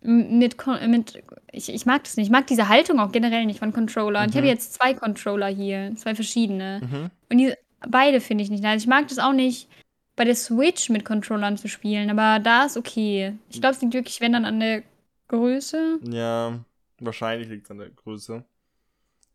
[0.04, 2.26] Mit, Kon- mit ich, ich mag das nicht.
[2.26, 4.28] Ich mag diese Haltung auch generell nicht von Controllern.
[4.28, 4.52] Ich habe Mhm.
[4.52, 6.80] jetzt zwei Controller hier, zwei verschiedene.
[6.82, 7.10] Mhm.
[7.30, 7.54] Und die,
[7.88, 8.82] beide finde ich nicht nice.
[8.82, 9.68] Ich mag das auch nicht,
[10.16, 13.34] bei der Switch mit Controllern zu spielen, aber da ist okay.
[13.48, 14.82] Ich glaube, es liegt wirklich, wenn dann an der
[15.28, 16.00] Größe.
[16.10, 16.64] Ja,
[17.00, 18.44] wahrscheinlich liegt es an der Größe.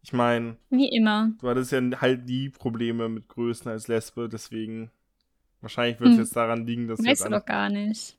[0.04, 1.32] Ich meine, Wie immer.
[1.42, 4.92] du hattest ja halt nie Probleme mit Größen als Lesbe, deswegen
[5.62, 6.24] wahrscheinlich wird es Hm.
[6.24, 8.18] jetzt daran liegen, dass du Weißt du doch gar nicht.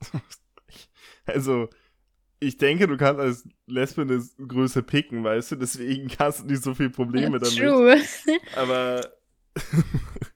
[1.26, 1.68] Also,
[2.40, 6.62] ich denke, du kannst als Lesbe eine Größe picken, weißt du, deswegen hast du nicht
[6.62, 7.58] so viel Probleme damit.
[7.58, 7.96] True.
[8.56, 9.00] Aber.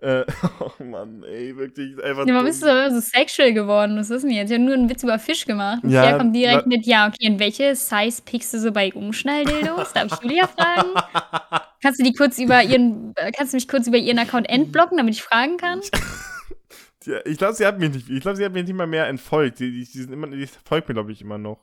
[0.00, 0.24] äh,
[0.60, 2.26] oh Mann, ey, wirklich einfach.
[2.26, 3.98] Ja, warum bist du so sexual geworden?
[3.98, 4.50] Was ist denn jetzt?
[4.50, 5.82] Ich habe nur einen Witz über Fisch gemacht.
[5.82, 8.92] Und Ja, ja, kommt direkt mit, ja, okay, und welche Size pickst du so bei
[8.92, 9.92] Umschnalldildos?
[9.92, 10.88] Darf ich Julia fragen?
[11.82, 14.96] Kannst du die kurz über ihren, äh, kannst du mich kurz über ihren Account entblocken,
[14.96, 15.80] damit ich fragen kann?
[17.24, 19.60] Ich glaube, sie hat mich nicht, ich glaube, sie hat mich nicht mal mehr entfolgt.
[19.60, 21.58] Die, die, die, sind immer, die folgt mir, glaube ich, immer noch.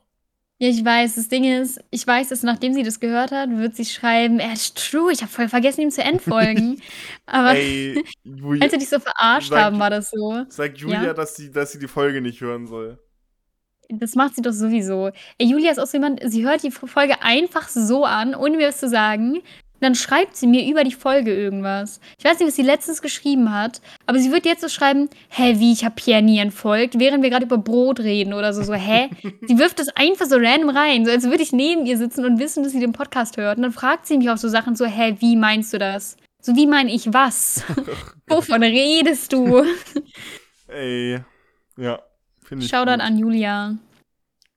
[0.58, 1.16] Ja, ich weiß.
[1.16, 4.54] Das Ding ist, ich weiß, dass nachdem sie das gehört hat, wird sie schreiben, er
[4.54, 6.80] ist true, ich habe voll vergessen, ihm zu entfolgen.
[7.26, 10.44] Aber Ey, Julia, als sie dich so verarscht Sag- haben, war das so.
[10.48, 11.14] sag Julia, Ja?
[11.14, 12.98] dass, sie, dass sie die Folge nicht hören soll.
[13.88, 15.10] Das macht sie doch sowieso.
[15.38, 18.68] Ey, Julia ist auch so jemand, sie hört die Folge einfach so an, ohne mir
[18.68, 19.42] was zu sagen.
[19.80, 22.00] Dann schreibt sie mir über die Folge irgendwas.
[22.18, 25.54] Ich weiß nicht, was sie letztens geschrieben hat, aber sie wird jetzt so schreiben, hä,
[25.58, 28.74] wie, ich habe Pierre nie entfolgt, während wir gerade über Brot reden oder so, so,
[28.74, 29.10] hä?
[29.46, 32.38] sie wirft das einfach so random rein, so als würde ich neben ihr sitzen und
[32.38, 33.58] wissen, dass sie den Podcast hört.
[33.58, 36.16] Und dann fragt sie mich auch so Sachen so, hä, wie meinst du das?
[36.40, 37.64] So, wie meine ich was?
[38.28, 39.64] Wovon redest du?
[40.68, 41.20] Ey,
[41.76, 42.00] ja,
[42.42, 43.00] finde ich Shoutout gut.
[43.00, 43.76] an Julia.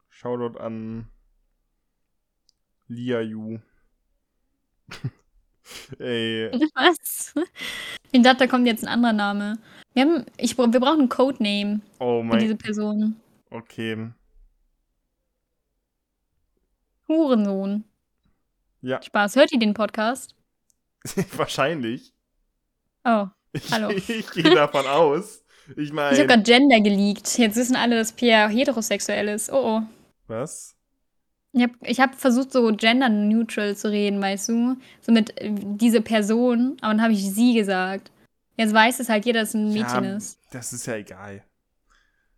[0.10, 1.08] Shoutout an
[2.88, 3.60] Lia Yu.
[6.00, 7.34] Ey, Was?
[8.12, 9.58] Ich dachte, da kommt jetzt ein anderer Name.
[9.94, 13.16] Wir, haben, ich, wir brauchen einen Codename oh für diese mein, Person.
[13.52, 14.10] okay.
[17.08, 17.84] Hurensohn.
[18.82, 19.36] Ja, Spaß.
[19.36, 20.36] Hört ihr den Podcast?
[21.36, 22.14] wahrscheinlich.
[23.04, 23.28] Oh.
[23.52, 23.90] Ich, Hallo.
[24.08, 25.44] ich gehe davon aus.
[25.76, 27.38] Ich Ich habe meine, gerade Gender geleakt.
[27.38, 29.52] Jetzt wissen alle, dass Pierre heterosexuell ist.
[29.52, 29.82] Oh oh.
[30.28, 30.76] was?
[31.60, 34.78] Ich habe ich hab versucht, so gender-neutral zu reden, weißt du?
[35.02, 38.12] So mit äh, diese Person, aber dann habe ich sie gesagt.
[38.56, 40.40] Jetzt weiß es halt jeder, dass es ein Mädchen Ja, ist.
[40.52, 41.44] Das ist ja egal.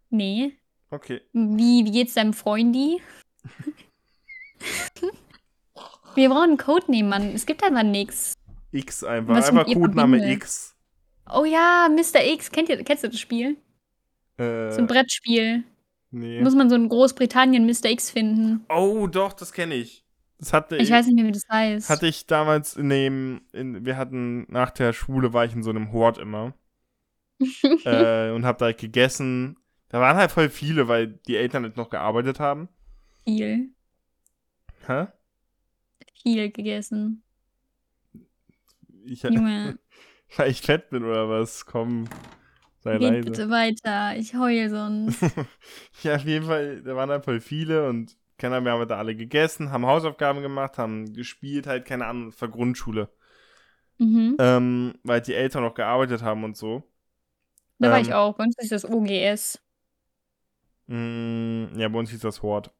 [0.09, 0.53] Nee.
[0.89, 1.21] Okay.
[1.33, 2.99] Wie, wie geht's deinem Freundi?
[6.15, 7.31] Wir brauchen einen Codename, Mann.
[7.33, 8.33] Es gibt einfach nix.
[8.71, 9.35] X einfach.
[9.35, 10.31] Was einfach Codename.
[10.33, 10.75] X.
[11.31, 12.25] Oh ja, Mr.
[12.33, 12.51] X.
[12.51, 13.57] Kennt ihr, kennst du das Spiel?
[14.37, 15.63] Äh, So ein Brettspiel.
[16.11, 16.41] Nee.
[16.41, 17.89] Muss man so in Großbritannien Mr.
[17.89, 18.65] X finden.
[18.69, 20.05] Oh, doch, das kenne ich.
[20.41, 21.89] Das hatte Ich weiß nicht mehr, wie das heißt.
[21.89, 25.69] Hatte ich damals in dem, in, wir hatten nach der Schule war ich in so
[25.69, 26.55] einem Hort immer
[27.85, 29.57] äh, und hab da gegessen.
[29.89, 32.69] Da waren halt voll viele, weil die Eltern halt noch gearbeitet haben.
[33.23, 33.69] viel.
[34.87, 35.07] Hä?
[36.23, 37.23] Viel gegessen.
[39.05, 39.77] Ich, Junge,
[40.37, 41.65] weil ich fett bin oder was?
[41.65, 42.05] Komm,
[42.81, 43.29] sei geht leise.
[43.29, 44.15] bitte weiter.
[44.17, 45.21] Ich heul sonst.
[46.03, 48.97] ja, auf jeden Fall, da waren halt voll viele und keine Ahnung, wir haben da
[48.97, 53.09] alle gegessen, haben Hausaufgaben gemacht, haben gespielt, halt, keine Ahnung, für Grundschule.
[53.99, 54.35] mhm.
[54.39, 56.83] Ähm, weil die Eltern noch gearbeitet haben und so.
[57.77, 58.35] Da war ähm, ich auch.
[58.35, 59.59] Bei uns ist das OGS.
[60.87, 62.71] Mm, ja, bei uns hieß das Hort.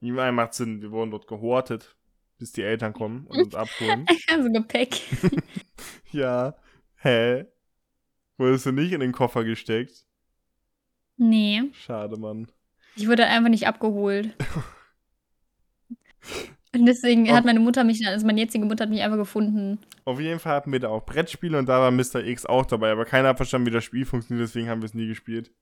[0.00, 1.96] Meine, macht Sinn, wir wurden dort gehortet,
[2.38, 4.06] bis die Eltern kommen und uns abholen.
[4.28, 5.00] Also Gepäck.
[6.12, 6.54] ja.
[6.96, 7.46] Hä?
[8.36, 10.06] Wurdest du nicht in den Koffer gesteckt?
[11.16, 11.62] Nee.
[11.72, 12.48] Schade, Mann.
[12.96, 14.34] Ich wurde einfach nicht abgeholt.
[16.74, 19.78] Und deswegen hat meine Mutter mich, also meine jetzige Mutter hat mich einfach gefunden.
[20.04, 22.24] Auf jeden Fall hatten wir da auch Brettspiele und da war Mr.
[22.24, 24.94] X auch dabei, aber keiner hat verstanden, wie das Spiel funktioniert, deswegen haben wir es
[24.94, 25.52] nie gespielt.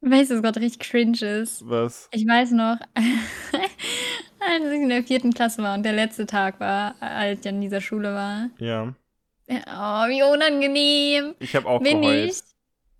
[0.00, 1.62] Weißt du, was gerade richtig cringe ist?
[1.64, 2.08] Was?
[2.10, 6.96] Ich weiß noch, als ich in der vierten Klasse war und der letzte Tag war,
[7.00, 8.50] als ich an dieser Schule war.
[8.58, 8.94] Ja.
[9.66, 11.34] Oh, wie unangenehm.
[11.38, 12.30] Ich habe auch Bin geheult.
[12.30, 12.40] ich?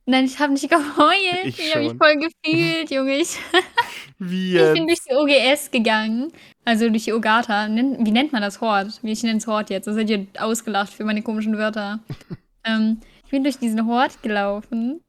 [0.05, 1.45] Nein, ich habe nicht geheult.
[1.45, 3.17] Ich Ich, habe mich voll gefühlt, Junge.
[3.19, 3.39] Ich,
[4.19, 6.33] Wie ich bin durch die OGS gegangen.
[6.65, 7.69] Also durch die Ogata.
[7.69, 9.01] Wie nennt man das Hort?
[9.03, 9.87] Wie ich nenne es Hort jetzt.
[9.87, 12.01] Das seid ihr ausgelacht für meine komischen Wörter.
[12.65, 15.01] ähm, ich bin durch diesen Hort gelaufen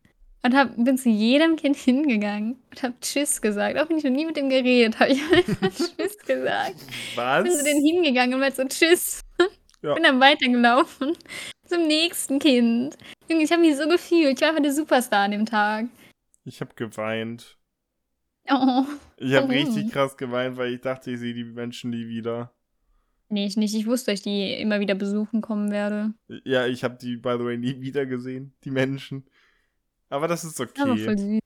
[0.43, 3.77] und hab, bin zu jedem Kind hingegangen und habe Tschüss gesagt.
[3.79, 6.75] Auch wenn ich noch nie mit dem geredet habe, ich habe einfach Tschüss gesagt.
[7.15, 7.43] Was?
[7.43, 9.21] bin zu denen hingegangen und meinte so Tschüss.
[9.84, 9.93] Ja.
[9.93, 11.15] Bin dann weitergelaufen
[11.65, 12.97] zum nächsten Kind.
[13.29, 14.36] Junge, ich habe mich so gefühlt.
[14.36, 15.88] Ich war einfach der Superstar an dem Tag.
[16.45, 17.57] Ich habe geweint.
[18.49, 18.86] Oh.
[19.17, 22.53] Ich habe richtig krass geweint, weil ich dachte, ich sehe die Menschen nie wieder.
[23.29, 23.73] Nee, ich nicht.
[23.73, 26.13] Ich wusste, dass ich die immer wieder besuchen kommen werde.
[26.43, 29.25] Ja, ich habe die, by the way, nie wieder gesehen, die Menschen.
[30.09, 31.17] Aber das ist Das war voll okay.
[31.17, 31.39] süß.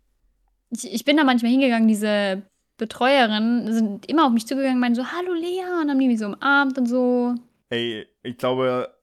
[0.72, 2.44] Ich, ich bin da manchmal hingegangen, diese
[2.78, 6.20] Betreuerinnen sind immer auf mich zugegangen und meinen so, hallo Lea, und haben die mich
[6.20, 7.36] so umarmt und so.
[7.70, 8.94] Ey, ich glaube,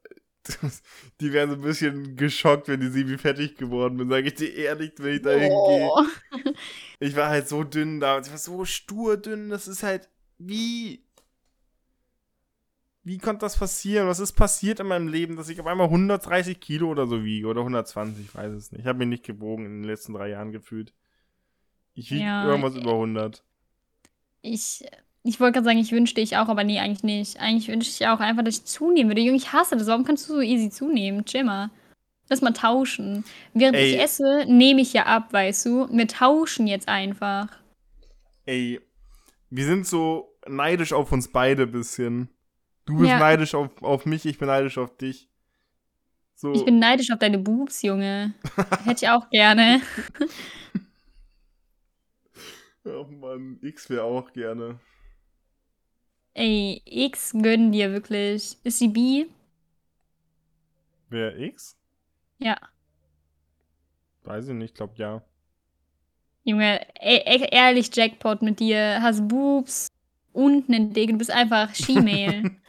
[1.20, 4.08] die wären so ein bisschen geschockt, wenn die sehen, wie fertig geworden bin.
[4.08, 5.50] Sage ich dir ehrlich, wenn ich da hingehe.
[5.50, 6.02] Oh.
[7.00, 8.18] Ich war halt so dünn da.
[8.20, 9.50] Ich war so stur dünn.
[9.50, 10.08] Das ist halt,
[10.38, 11.04] wie...
[13.02, 14.08] Wie konnte das passieren?
[14.08, 17.46] Was ist passiert in meinem Leben, dass ich auf einmal 130 Kilo oder so wiege?
[17.48, 18.82] Oder 120, ich weiß es nicht.
[18.82, 20.94] Ich habe mich nicht gewogen in den letzten drei Jahren gefühlt.
[21.94, 23.44] Ich wiege Ja, irgendwas äh, über 100.
[24.40, 24.86] Ich,
[25.26, 27.40] ich wollte gerade sagen, ich wünschte ich auch, aber nee, eigentlich nicht.
[27.40, 29.22] Eigentlich wünschte ich auch einfach, dass ich zunehmen würde.
[29.22, 29.86] Junge, ich hasse das.
[29.86, 31.24] Warum kannst du so easy zunehmen?
[31.24, 31.70] Chill mal.
[32.28, 33.24] Lass mal tauschen.
[33.54, 33.94] Während Ey.
[33.94, 35.88] ich esse, nehme ich ja ab, weißt du?
[35.90, 37.48] Wir tauschen jetzt einfach.
[38.44, 38.80] Ey,
[39.48, 42.28] wir sind so neidisch auf uns beide bisschen.
[42.84, 43.18] Du bist Ja.
[43.18, 45.28] neidisch auf, auf mich, ich bin neidisch auf dich.
[46.34, 48.34] So, Ich bin neidisch auf deine Boobs, Junge.
[48.84, 49.80] Hätte ich auch gerne.
[52.84, 54.78] oh Mann, X wäre auch gerne.
[56.34, 58.56] Ey, X gönn dir wirklich.
[58.64, 59.26] Ist sie bi?
[61.08, 61.76] Wer X?
[62.38, 62.58] Ja.
[64.24, 65.22] Weiß ich nicht, glaub ja.
[66.42, 69.00] Junge, ey, ey, ehrlich Jackpot mit dir.
[69.00, 69.88] Hast Boobs
[70.32, 71.10] und einen Dick.
[71.10, 72.50] Du bist einfach She-Mail.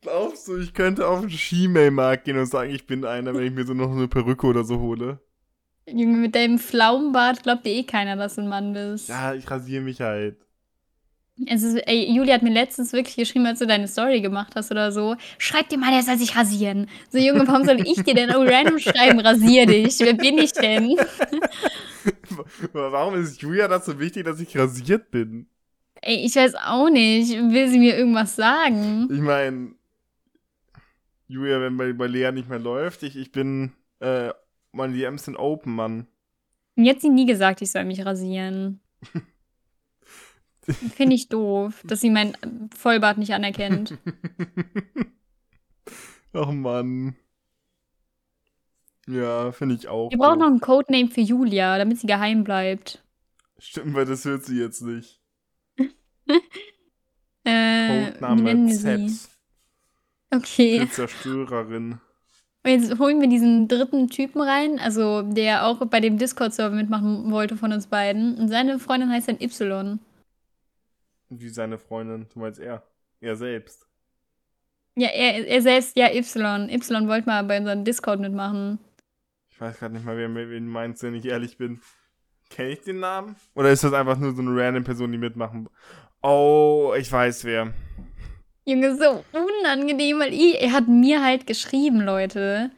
[0.00, 3.52] Glaubst du, ich könnte auf den Skimail-Markt gehen und sagen, ich bin einer, wenn ich
[3.52, 5.18] mir so noch eine Perücke oder so hole?
[5.94, 9.08] Junge, mit deinem Pflaumenbart glaubt dir eh keiner, dass du ein Mann bist.
[9.08, 10.36] Ja, ich rasiere mich halt.
[11.46, 14.70] Es ist, ey, Julia hat mir letztens wirklich geschrieben, als du deine Story gemacht hast
[14.70, 15.16] oder so.
[15.38, 16.88] Schreib dir mal, der soll sich rasieren.
[17.10, 19.98] So, Junge, warum soll ich dir denn random schreiben, rasier dich?
[20.00, 20.96] Wer bin ich denn?
[22.72, 25.46] Warum ist Julia das so wichtig, dass ich rasiert bin?
[26.02, 27.32] Ey, ich weiß auch nicht.
[27.32, 29.08] Will sie mir irgendwas sagen?
[29.10, 29.74] Ich meine,
[31.28, 34.30] Julia, wenn bei, bei Lea nicht mehr läuft, ich, ich bin, äh,
[34.74, 36.06] meine DMs sind open, Mann.
[36.74, 38.80] Mir hat sie nie gesagt, ich soll mich rasieren.
[40.62, 42.36] Finde ich doof, dass sie mein
[42.76, 43.98] Vollbart nicht anerkennt.
[46.32, 47.16] Ach Mann.
[49.06, 50.10] Ja, finde ich auch.
[50.10, 53.04] Wir brauchen noch einen Codename für Julia, damit sie geheim bleibt.
[53.58, 55.20] Stimmt, weil das hört sie jetzt nicht.
[57.46, 58.72] Äh, Codename?
[58.72, 59.28] Z.
[60.30, 60.88] Okay.
[60.90, 62.00] Zerstörerin.
[62.64, 67.30] Und jetzt holen wir diesen dritten Typen rein, also der auch bei dem Discord-Server mitmachen
[67.30, 68.38] wollte von uns beiden.
[68.38, 69.98] Und seine Freundin heißt dann Y.
[71.28, 72.82] Wie seine Freundin, du meinst er.
[73.20, 73.86] Er selbst.
[74.96, 76.70] Ja, er, er selbst, ja, Y.
[76.70, 78.78] Y wollte mal bei unserem Discord mitmachen.
[79.50, 81.80] Ich weiß gerade nicht mal, wer wen meinst, wenn ich ehrlich bin.
[82.48, 83.36] Kenne ich den Namen?
[83.54, 85.68] Oder ist das einfach nur so eine random Person, die mitmachen?
[86.22, 87.74] Oh, ich weiß wer.
[88.66, 92.70] Junge, so unangenehm, weil ich, er hat mir halt geschrieben, Leute.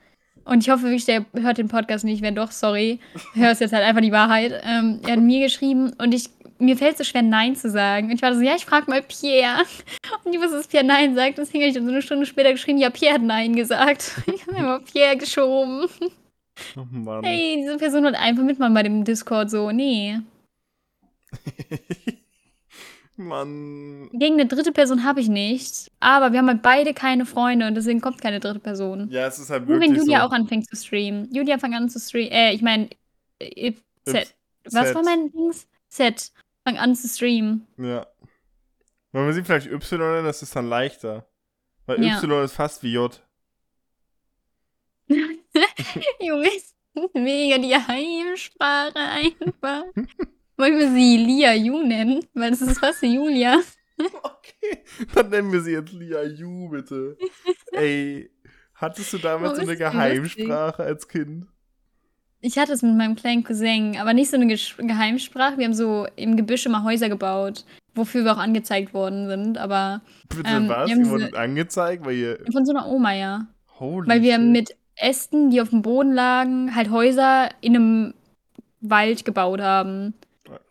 [0.44, 2.22] Und ich hoffe wirklich, der hört den Podcast nicht.
[2.22, 3.00] Wenn doch, sorry.
[3.34, 4.52] Hörst jetzt halt einfach die Wahrheit.
[4.64, 8.08] Ähm, er hat mir geschrieben und ich, mir fällt es so schwer, Nein zu sagen.
[8.08, 9.64] Und ich war so, ja, ich frag mal Pierre.
[10.24, 11.38] Und ich wusste, dass Pierre Nein sagt.
[11.38, 14.12] Deswegen habe ich dann so eine Stunde später geschrieben, ja, Pierre hat Nein gesagt.
[14.32, 15.88] Ich habe immer Pierre geschoben.
[16.76, 17.24] Oh Mann.
[17.24, 19.70] Hey, diese Person hat einfach mitmachen bei dem Discord so.
[19.72, 20.20] Nee.
[23.16, 24.08] Mann.
[24.12, 25.90] Gegen eine dritte Person habe ich nicht.
[26.00, 29.08] Aber wir haben halt beide keine Freunde und deswegen kommt keine dritte Person.
[29.10, 30.26] Ja, es ist halt Nur wirklich wenn Julia so.
[30.26, 31.32] auch anfängt zu streamen.
[31.32, 32.32] Julia fang an zu streamen.
[32.32, 32.90] Äh, ich meine,
[33.38, 33.72] äh,
[34.04, 34.34] Z.
[34.70, 35.66] Was war mein Dings?
[35.88, 36.32] Z.
[36.64, 37.66] Fang an zu streamen.
[37.78, 38.06] Ja.
[39.12, 41.26] Wollen wir sie vielleicht Y das ist dann leichter.
[41.86, 42.18] Weil Ja.
[42.22, 43.22] Y ist fast wie J.
[46.20, 46.50] Junge,
[47.14, 49.84] mega die Heimsprache einfach.
[50.56, 52.20] Wollen wir sie Lia Yu nennen?
[52.34, 53.60] Weil das ist fast Julia.
[54.22, 54.82] Okay,
[55.14, 57.16] dann nennen wir sie jetzt Lia Yu, bitte.
[57.72, 58.30] Ey,
[58.74, 61.46] hattest du damals so eine Geheimsprache als Kind?
[62.42, 65.56] Ich hatte es mit meinem kleinen Cousin, aber nicht so eine Gesch Geheimsprache.
[65.56, 69.56] Wir haben so im Gebüsch immer Häuser gebaut, wofür wir auch angezeigt worden sind.
[69.56, 70.90] Aber Bitte Ähm, was?
[70.90, 72.38] wir Ihr wurdet angezeigt, weil ihr.
[72.52, 73.46] von so einer Oma, ja.
[73.80, 74.44] Holy Weil wir shit.
[74.44, 78.14] mit Ästen, die auf dem Boden lagen, halt Häuser in einem
[78.82, 80.12] Wald gebaut haben.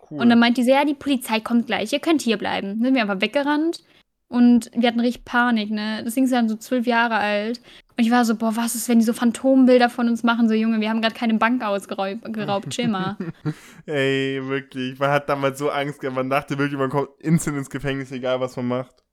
[0.09, 0.19] Cool.
[0.19, 2.67] Und dann meinte sie, ja, die Polizei kommt gleich, ihr könnt hier bleiben.
[2.67, 3.83] Dann sind wir einfach weggerannt
[4.27, 6.01] und wir hatten richtig Panik, ne?
[6.03, 7.59] Das Ding ist dann so zwölf Jahre alt.
[7.97, 10.49] Und ich war so, boah, was ist, wenn die so Phantombilder von uns machen?
[10.49, 13.17] So, Junge, wir haben gerade keine Bank ausgeraubt, geraubt, chill mal.
[13.85, 14.99] Ey, wirklich.
[14.99, 16.15] Man hat damals so Angst gehabt.
[16.15, 19.03] Man dachte wirklich, man kommt instant ins Gefängnis, egal was man macht.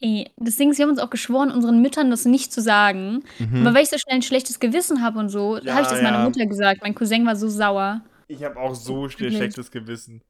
[0.00, 3.24] Ey, das Ding ist, wir haben uns auch geschworen, unseren Müttern das nicht zu sagen.
[3.54, 5.66] Aber weil ich so schnell ein schlechtes Gewissen habe und so, Mhm.
[5.66, 6.24] Ja, habe ich das meiner ja.
[6.24, 6.82] Mutter gesagt.
[6.82, 8.02] Mein Cousin war so sauer.
[8.28, 9.36] Ich habe auch so Wirklich.
[9.36, 10.22] schlechtes Gewissen.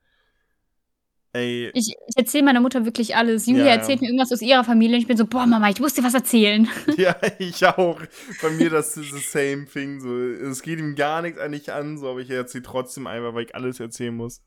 [1.32, 3.46] Ey, Ich, ich erzähle meiner Mutter wirklich alles.
[3.46, 3.76] Julia Ja, ja.
[3.76, 6.02] erzählt mir irgendwas aus ihrer Familie und ich bin so, boah, Mama, ich muss dir
[6.02, 6.68] was erzählen.
[6.96, 8.00] ja, ich auch.
[8.40, 10.00] Bei mir das ist das same thing.
[10.00, 10.16] So.
[10.18, 13.54] Es geht ihm gar nichts eigentlich an, so, aber ich erzähle trotzdem einfach, weil ich
[13.54, 14.40] alles erzählen muss.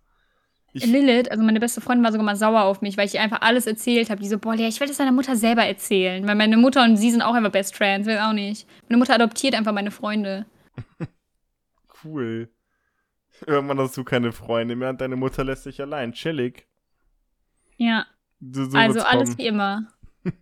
[0.71, 3.21] Ich, Lilith, also meine beste Freundin, war sogar mal sauer auf mich, weil ich ihr
[3.21, 4.21] einfach alles erzählt habe.
[4.21, 6.27] Die so, boah, Lea, ich will das deiner Mutter selber erzählen.
[6.27, 8.67] Weil meine Mutter und sie sind auch einfach Best Friends, will auch nicht.
[8.87, 10.45] Meine Mutter adoptiert einfach meine Freunde.
[12.03, 12.49] cool.
[13.45, 16.13] Irgendwann hast du keine Freunde mehr und deine Mutter lässt dich allein.
[16.13, 16.67] Chillig.
[17.77, 18.05] Ja,
[18.41, 19.37] So, so also alles kommen.
[19.39, 19.87] wie immer.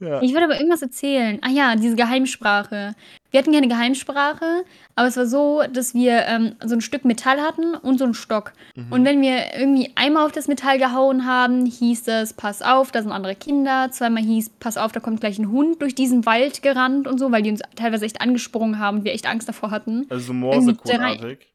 [0.00, 0.22] Ja.
[0.22, 1.38] Ich würde aber irgendwas erzählen.
[1.42, 2.94] Ah ja, diese Geheimsprache.
[3.30, 4.64] Wir hatten keine Geheimsprache,
[4.94, 8.14] aber es war so, dass wir ähm, so ein Stück Metall hatten und so einen
[8.14, 8.52] Stock.
[8.74, 8.90] Mhm.
[8.90, 13.02] Und wenn wir irgendwie einmal auf das Metall gehauen haben, hieß es, pass auf, da
[13.02, 13.90] sind andere Kinder.
[13.90, 17.30] Zweimal hieß, pass auf, da kommt gleich ein Hund durch diesen Wald gerannt und so,
[17.30, 20.06] weil die uns teilweise echt angesprungen haben und wir echt Angst davor hatten.
[20.08, 21.46] Also so Morsecodartig.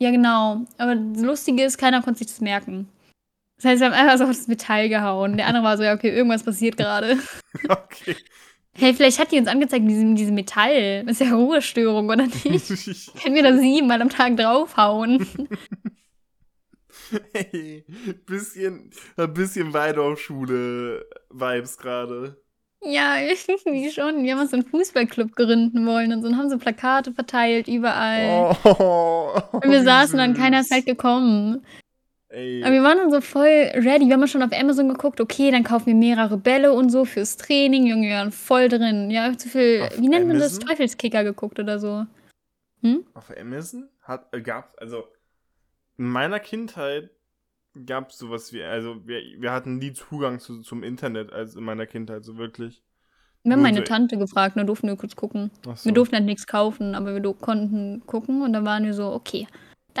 [0.00, 0.62] Ja, genau.
[0.78, 2.88] Aber das Lustige ist, keiner konnte sich das merken.
[3.56, 5.36] Das heißt, wir haben einfach so auf das Metall gehauen.
[5.36, 7.18] Der andere war so, ja, okay, irgendwas passiert gerade.
[7.68, 8.16] Okay.
[8.80, 11.04] Hey, vielleicht hat die uns angezeigt, diese, diese Metall.
[11.04, 12.44] Das ist ja Ruhestörung, oder nicht?
[13.22, 15.28] Können wir da siebenmal am Tag draufhauen?
[17.34, 17.84] hey,
[18.24, 22.40] bisschen, ein bisschen Waldorfschule-Vibes gerade.
[22.82, 24.24] Ja, irgendwie schon.
[24.24, 27.68] Wir haben uns so einen Fußballclub gründen wollen und so und haben so Plakate verteilt
[27.68, 28.56] überall.
[28.64, 31.66] Oh, und wir saßen dann, keiner ist halt gekommen.
[32.30, 34.06] Ey, Aber wir waren dann so voll ready.
[34.06, 37.36] Wir haben schon auf Amazon geguckt, okay, dann kaufen wir mehrere Bälle und so fürs
[37.36, 37.86] Training.
[37.86, 39.10] Junge, wir waren voll drin.
[39.10, 40.52] Ja, zu viel, Auf wie nennt man das?
[40.54, 40.68] Amazon?
[40.68, 42.06] Teufelskicker geguckt oder so.
[43.14, 45.04] auf Amazon hat, äh, gab's, also
[45.98, 47.10] in meiner Kindheit
[47.84, 51.86] gab's sowas wie, also wir, wir hatten nie Zugang zu, zum Internet als in meiner
[51.86, 52.82] Kindheit, so wirklich.
[53.42, 55.50] Wir haben Nur meine so- Tante gefragt, nur durften wir kurz gucken.
[55.68, 55.84] Ach so.
[55.86, 59.46] Wir durften halt nichts kaufen, aber wir konnten gucken und dann waren wir so, okay,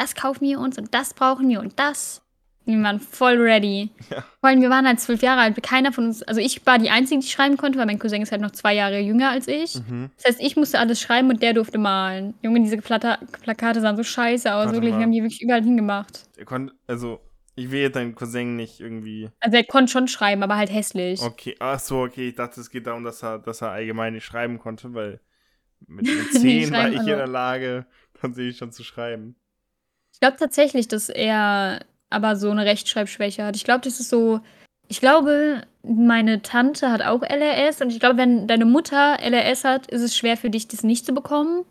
[0.00, 2.22] das kaufen wir uns und das brauchen wir und das.
[2.66, 3.90] Wir waren voll ready.
[4.10, 4.22] Ja.
[4.40, 5.60] Vor allem, wir waren halt zwölf Jahre alt.
[5.62, 8.32] Keiner von uns, also ich war die Einzige, die schreiben konnte, weil mein Cousin ist
[8.32, 9.76] halt noch zwei Jahre jünger als ich.
[9.76, 10.10] Mhm.
[10.16, 12.34] Das heißt, ich musste alles schreiben und der durfte malen.
[12.42, 14.66] Junge, diese Plata Plakate sahen so scheiße aus.
[14.66, 14.98] Warte wirklich, mal.
[14.98, 16.28] wir haben die wirklich überall hingemacht.
[16.36, 17.20] Er konnte, also,
[17.56, 19.28] ich will jetzt deinen Cousin nicht irgendwie.
[19.40, 21.20] Also er konnte schon schreiben, aber halt hässlich.
[21.22, 24.24] Okay, ach so, okay, ich dachte, es geht darum, dass er, dass er allgemein nicht
[24.24, 25.20] schreiben konnte, weil
[25.86, 27.86] mit den Nee, zehn war ich in also- der Lage,
[28.20, 29.34] tatsächlich schon zu schreiben.
[30.20, 33.56] Ich glaube tatsächlich, dass er aber so eine Rechtschreibschwäche hat.
[33.56, 34.40] Ich glaube, das ist so.
[34.86, 39.86] Ich glaube, meine Tante hat auch LRS und ich glaube, wenn deine Mutter LRS hat,
[39.86, 41.64] ist es schwer für dich, das nicht zu bekommen.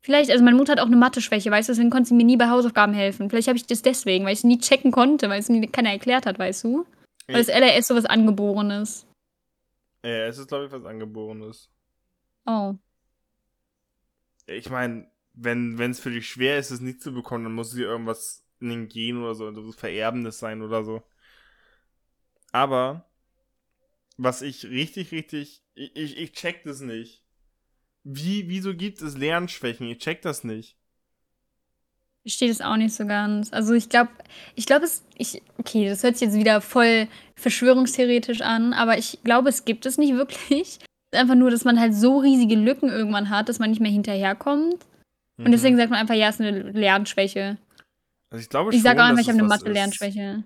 [0.00, 2.38] Vielleicht, also meine Mutter hat auch eine Mathe-Schwäche, weißt du, deswegen konnte sie mir nie
[2.38, 3.28] bei Hausaufgaben helfen.
[3.28, 5.90] Vielleicht habe ich das deswegen, weil ich es nie checken konnte, weil es mir keiner
[5.90, 6.86] erklärt hat, weißt du?
[7.26, 9.06] Weil das LRS sowas Angeborenes.
[10.02, 11.68] Äh, es ist, glaube ich, was Angeborenes.
[12.46, 12.76] Oh.
[14.46, 15.09] Ich meine,
[15.42, 18.68] wenn es für dich schwer ist, es nicht zu bekommen, dann muss es irgendwas in
[18.68, 21.02] den Gen oder so, also Vererbendes sein oder so.
[22.52, 23.08] Aber,
[24.16, 27.24] was ich richtig, richtig, ich, ich, ich check das nicht.
[28.02, 29.88] Wie, wieso gibt es Lernschwächen?
[29.88, 30.76] Ich check das nicht.
[32.22, 33.50] Ich verstehe das auch nicht so ganz.
[33.52, 34.10] Also ich glaube,
[34.54, 39.20] ich glaube es, ich, okay, das hört sich jetzt wieder voll verschwörungstheoretisch an, aber ich
[39.24, 40.78] glaube, es gibt es nicht wirklich.
[41.12, 44.84] Einfach nur, dass man halt so riesige Lücken irgendwann hat, dass man nicht mehr hinterherkommt.
[45.44, 47.56] Und deswegen sagt man einfach, ja, es ist eine Lernschwäche.
[48.30, 49.48] also ich glaube Ich sage auch einfach, ich habe eine.
[49.48, 50.42] Mathe-Lernschwäche.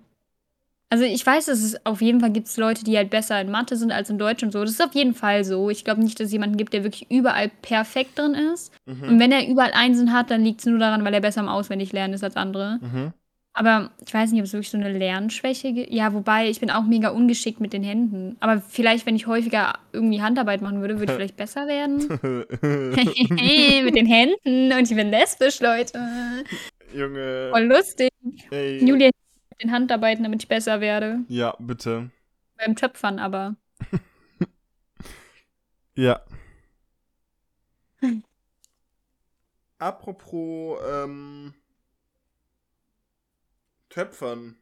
[0.89, 3.49] Also ich weiß, dass es auf jeden Fall gibt es Leute, die halt besser in
[3.49, 4.61] Mathe sind als in Deutsch und so.
[4.61, 5.69] Das ist auf jeden Fall so.
[5.69, 8.71] Ich glaube nicht, dass es jemanden gibt, der wirklich überall perfekt drin ist.
[8.85, 9.19] Und Mhm.
[9.19, 12.13] wenn er überall Einsen hat, dann liegt es nur daran, weil er besser im Auswendiglernen
[12.13, 12.77] ist als andere.
[12.81, 13.13] Mhm.
[13.57, 15.89] Aber ich weiß nicht, ob es wirklich so eine Lernschwäche gibt.
[15.89, 18.35] Ja, wobei, ich bin auch mega ungeschickt mit den Händen.
[18.41, 21.99] Aber vielleicht, wenn ich häufiger irgendwie Handarbeit machen würde, würde ich vielleicht besser werden.
[23.85, 24.73] mit den Händen.
[24.77, 25.99] Und ich bin lesbisch, Leute.
[26.93, 27.49] Junge.
[27.51, 28.09] Voll lustig.
[28.51, 28.85] Ey.
[28.85, 29.09] Julia
[29.51, 31.19] mit den Handarbeiten, damit ich besser werde.
[31.29, 32.09] Ja, bitte.
[32.57, 33.55] Beim Töpfern aber.
[35.97, 36.19] Ja.
[39.79, 41.53] Apropos ähm,
[43.95, 44.57] Töpfern.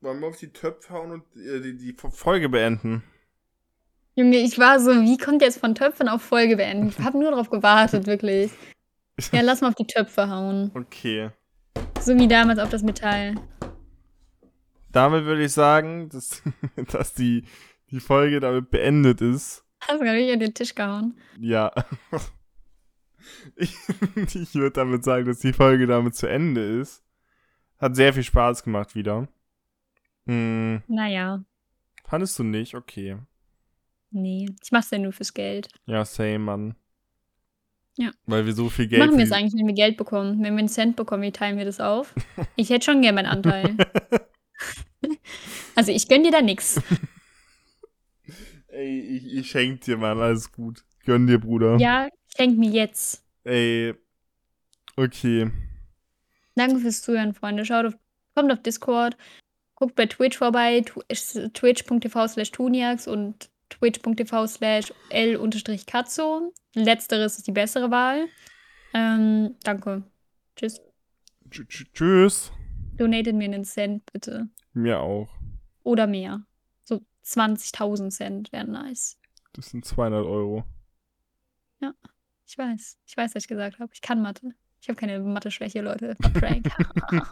[0.00, 3.02] Wollen wir auf die Töpfe hauen und äh, die, die Folge beenden?
[4.14, 6.88] Junge, ich war so, wie kommt jetzt von Töpfern auf Folge beenden?
[6.88, 8.52] Ich habe nur darauf gewartet, wirklich.
[9.32, 10.70] Ja, lass mal auf die Töpfe hauen.
[10.72, 11.30] Okay.
[12.00, 13.34] So wie damals auf das Metall.
[14.92, 16.44] Damit würde ich sagen, dass,
[16.92, 17.44] dass die,
[17.90, 19.64] die Folge damit beendet ist.
[19.80, 21.18] Hast du gerade wieder den Tisch gehauen?
[21.40, 21.72] Ja.
[23.56, 23.74] Ich,
[24.36, 27.02] ich würde damit sagen, dass die Folge damit zu Ende ist.
[27.78, 29.28] Hat sehr viel Spaß gemacht wieder.
[30.26, 31.44] Hm, Naja,
[32.04, 32.74] fandest du nicht?
[32.74, 33.16] Okay.
[34.10, 34.46] nee.
[34.62, 35.68] Ich mach's ja nur fürs Geld.
[35.86, 36.74] Ja, same, Mann.
[37.98, 38.10] Ja.
[38.26, 40.42] Weil wir so viel Geld machen wir es eigentlich, wenn wir Geld bekommen?
[40.42, 42.14] Wenn wir einen Cent bekommen, wie teilen wir das auf?
[42.56, 43.76] Ich hätte schon gern meinen Anteil.
[45.74, 46.80] also ich gönn dir da nix.
[48.68, 50.84] Ey, ich, ich schenk dir, Mann, alles gut.
[51.04, 51.76] Gönn dir, Bruder.
[51.78, 53.22] Ja, schenk mir jetzt.
[53.44, 53.94] Ey.
[54.96, 55.50] Okay.
[56.56, 57.64] Danke fürs Zuhören, Freunde.
[57.64, 57.94] Schaut auf,
[58.34, 59.16] kommt auf Discord,
[59.76, 66.52] guckt bei Twitch vorbei, twitch.tv slash tuniax und twitch.tv slash l-katzo.
[66.74, 68.26] Letzteres ist die bessere Wahl.
[68.94, 70.02] Ähm, danke.
[70.56, 70.80] Tschüss.
[71.50, 72.52] Tsch- tsch- Tschüss.
[72.96, 74.48] Donatet mir einen Cent, bitte.
[74.72, 75.28] Mir auch.
[75.82, 76.46] Oder mehr.
[76.84, 79.18] So 20.000 Cent wären nice.
[79.52, 80.64] Das sind 200 Euro.
[82.48, 82.96] Ich weiß.
[83.04, 83.90] Ich weiß, was ich gesagt habe.
[83.92, 84.54] Ich kann Mathe.
[84.86, 86.14] Ich habe keine Mathe-Schwäche, Leute.
[86.34, 86.68] Prank.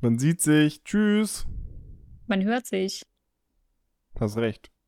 [0.00, 0.82] Man sieht sich.
[0.82, 1.46] Tschüss.
[2.26, 3.06] Man hört sich.
[4.18, 4.68] Hast recht.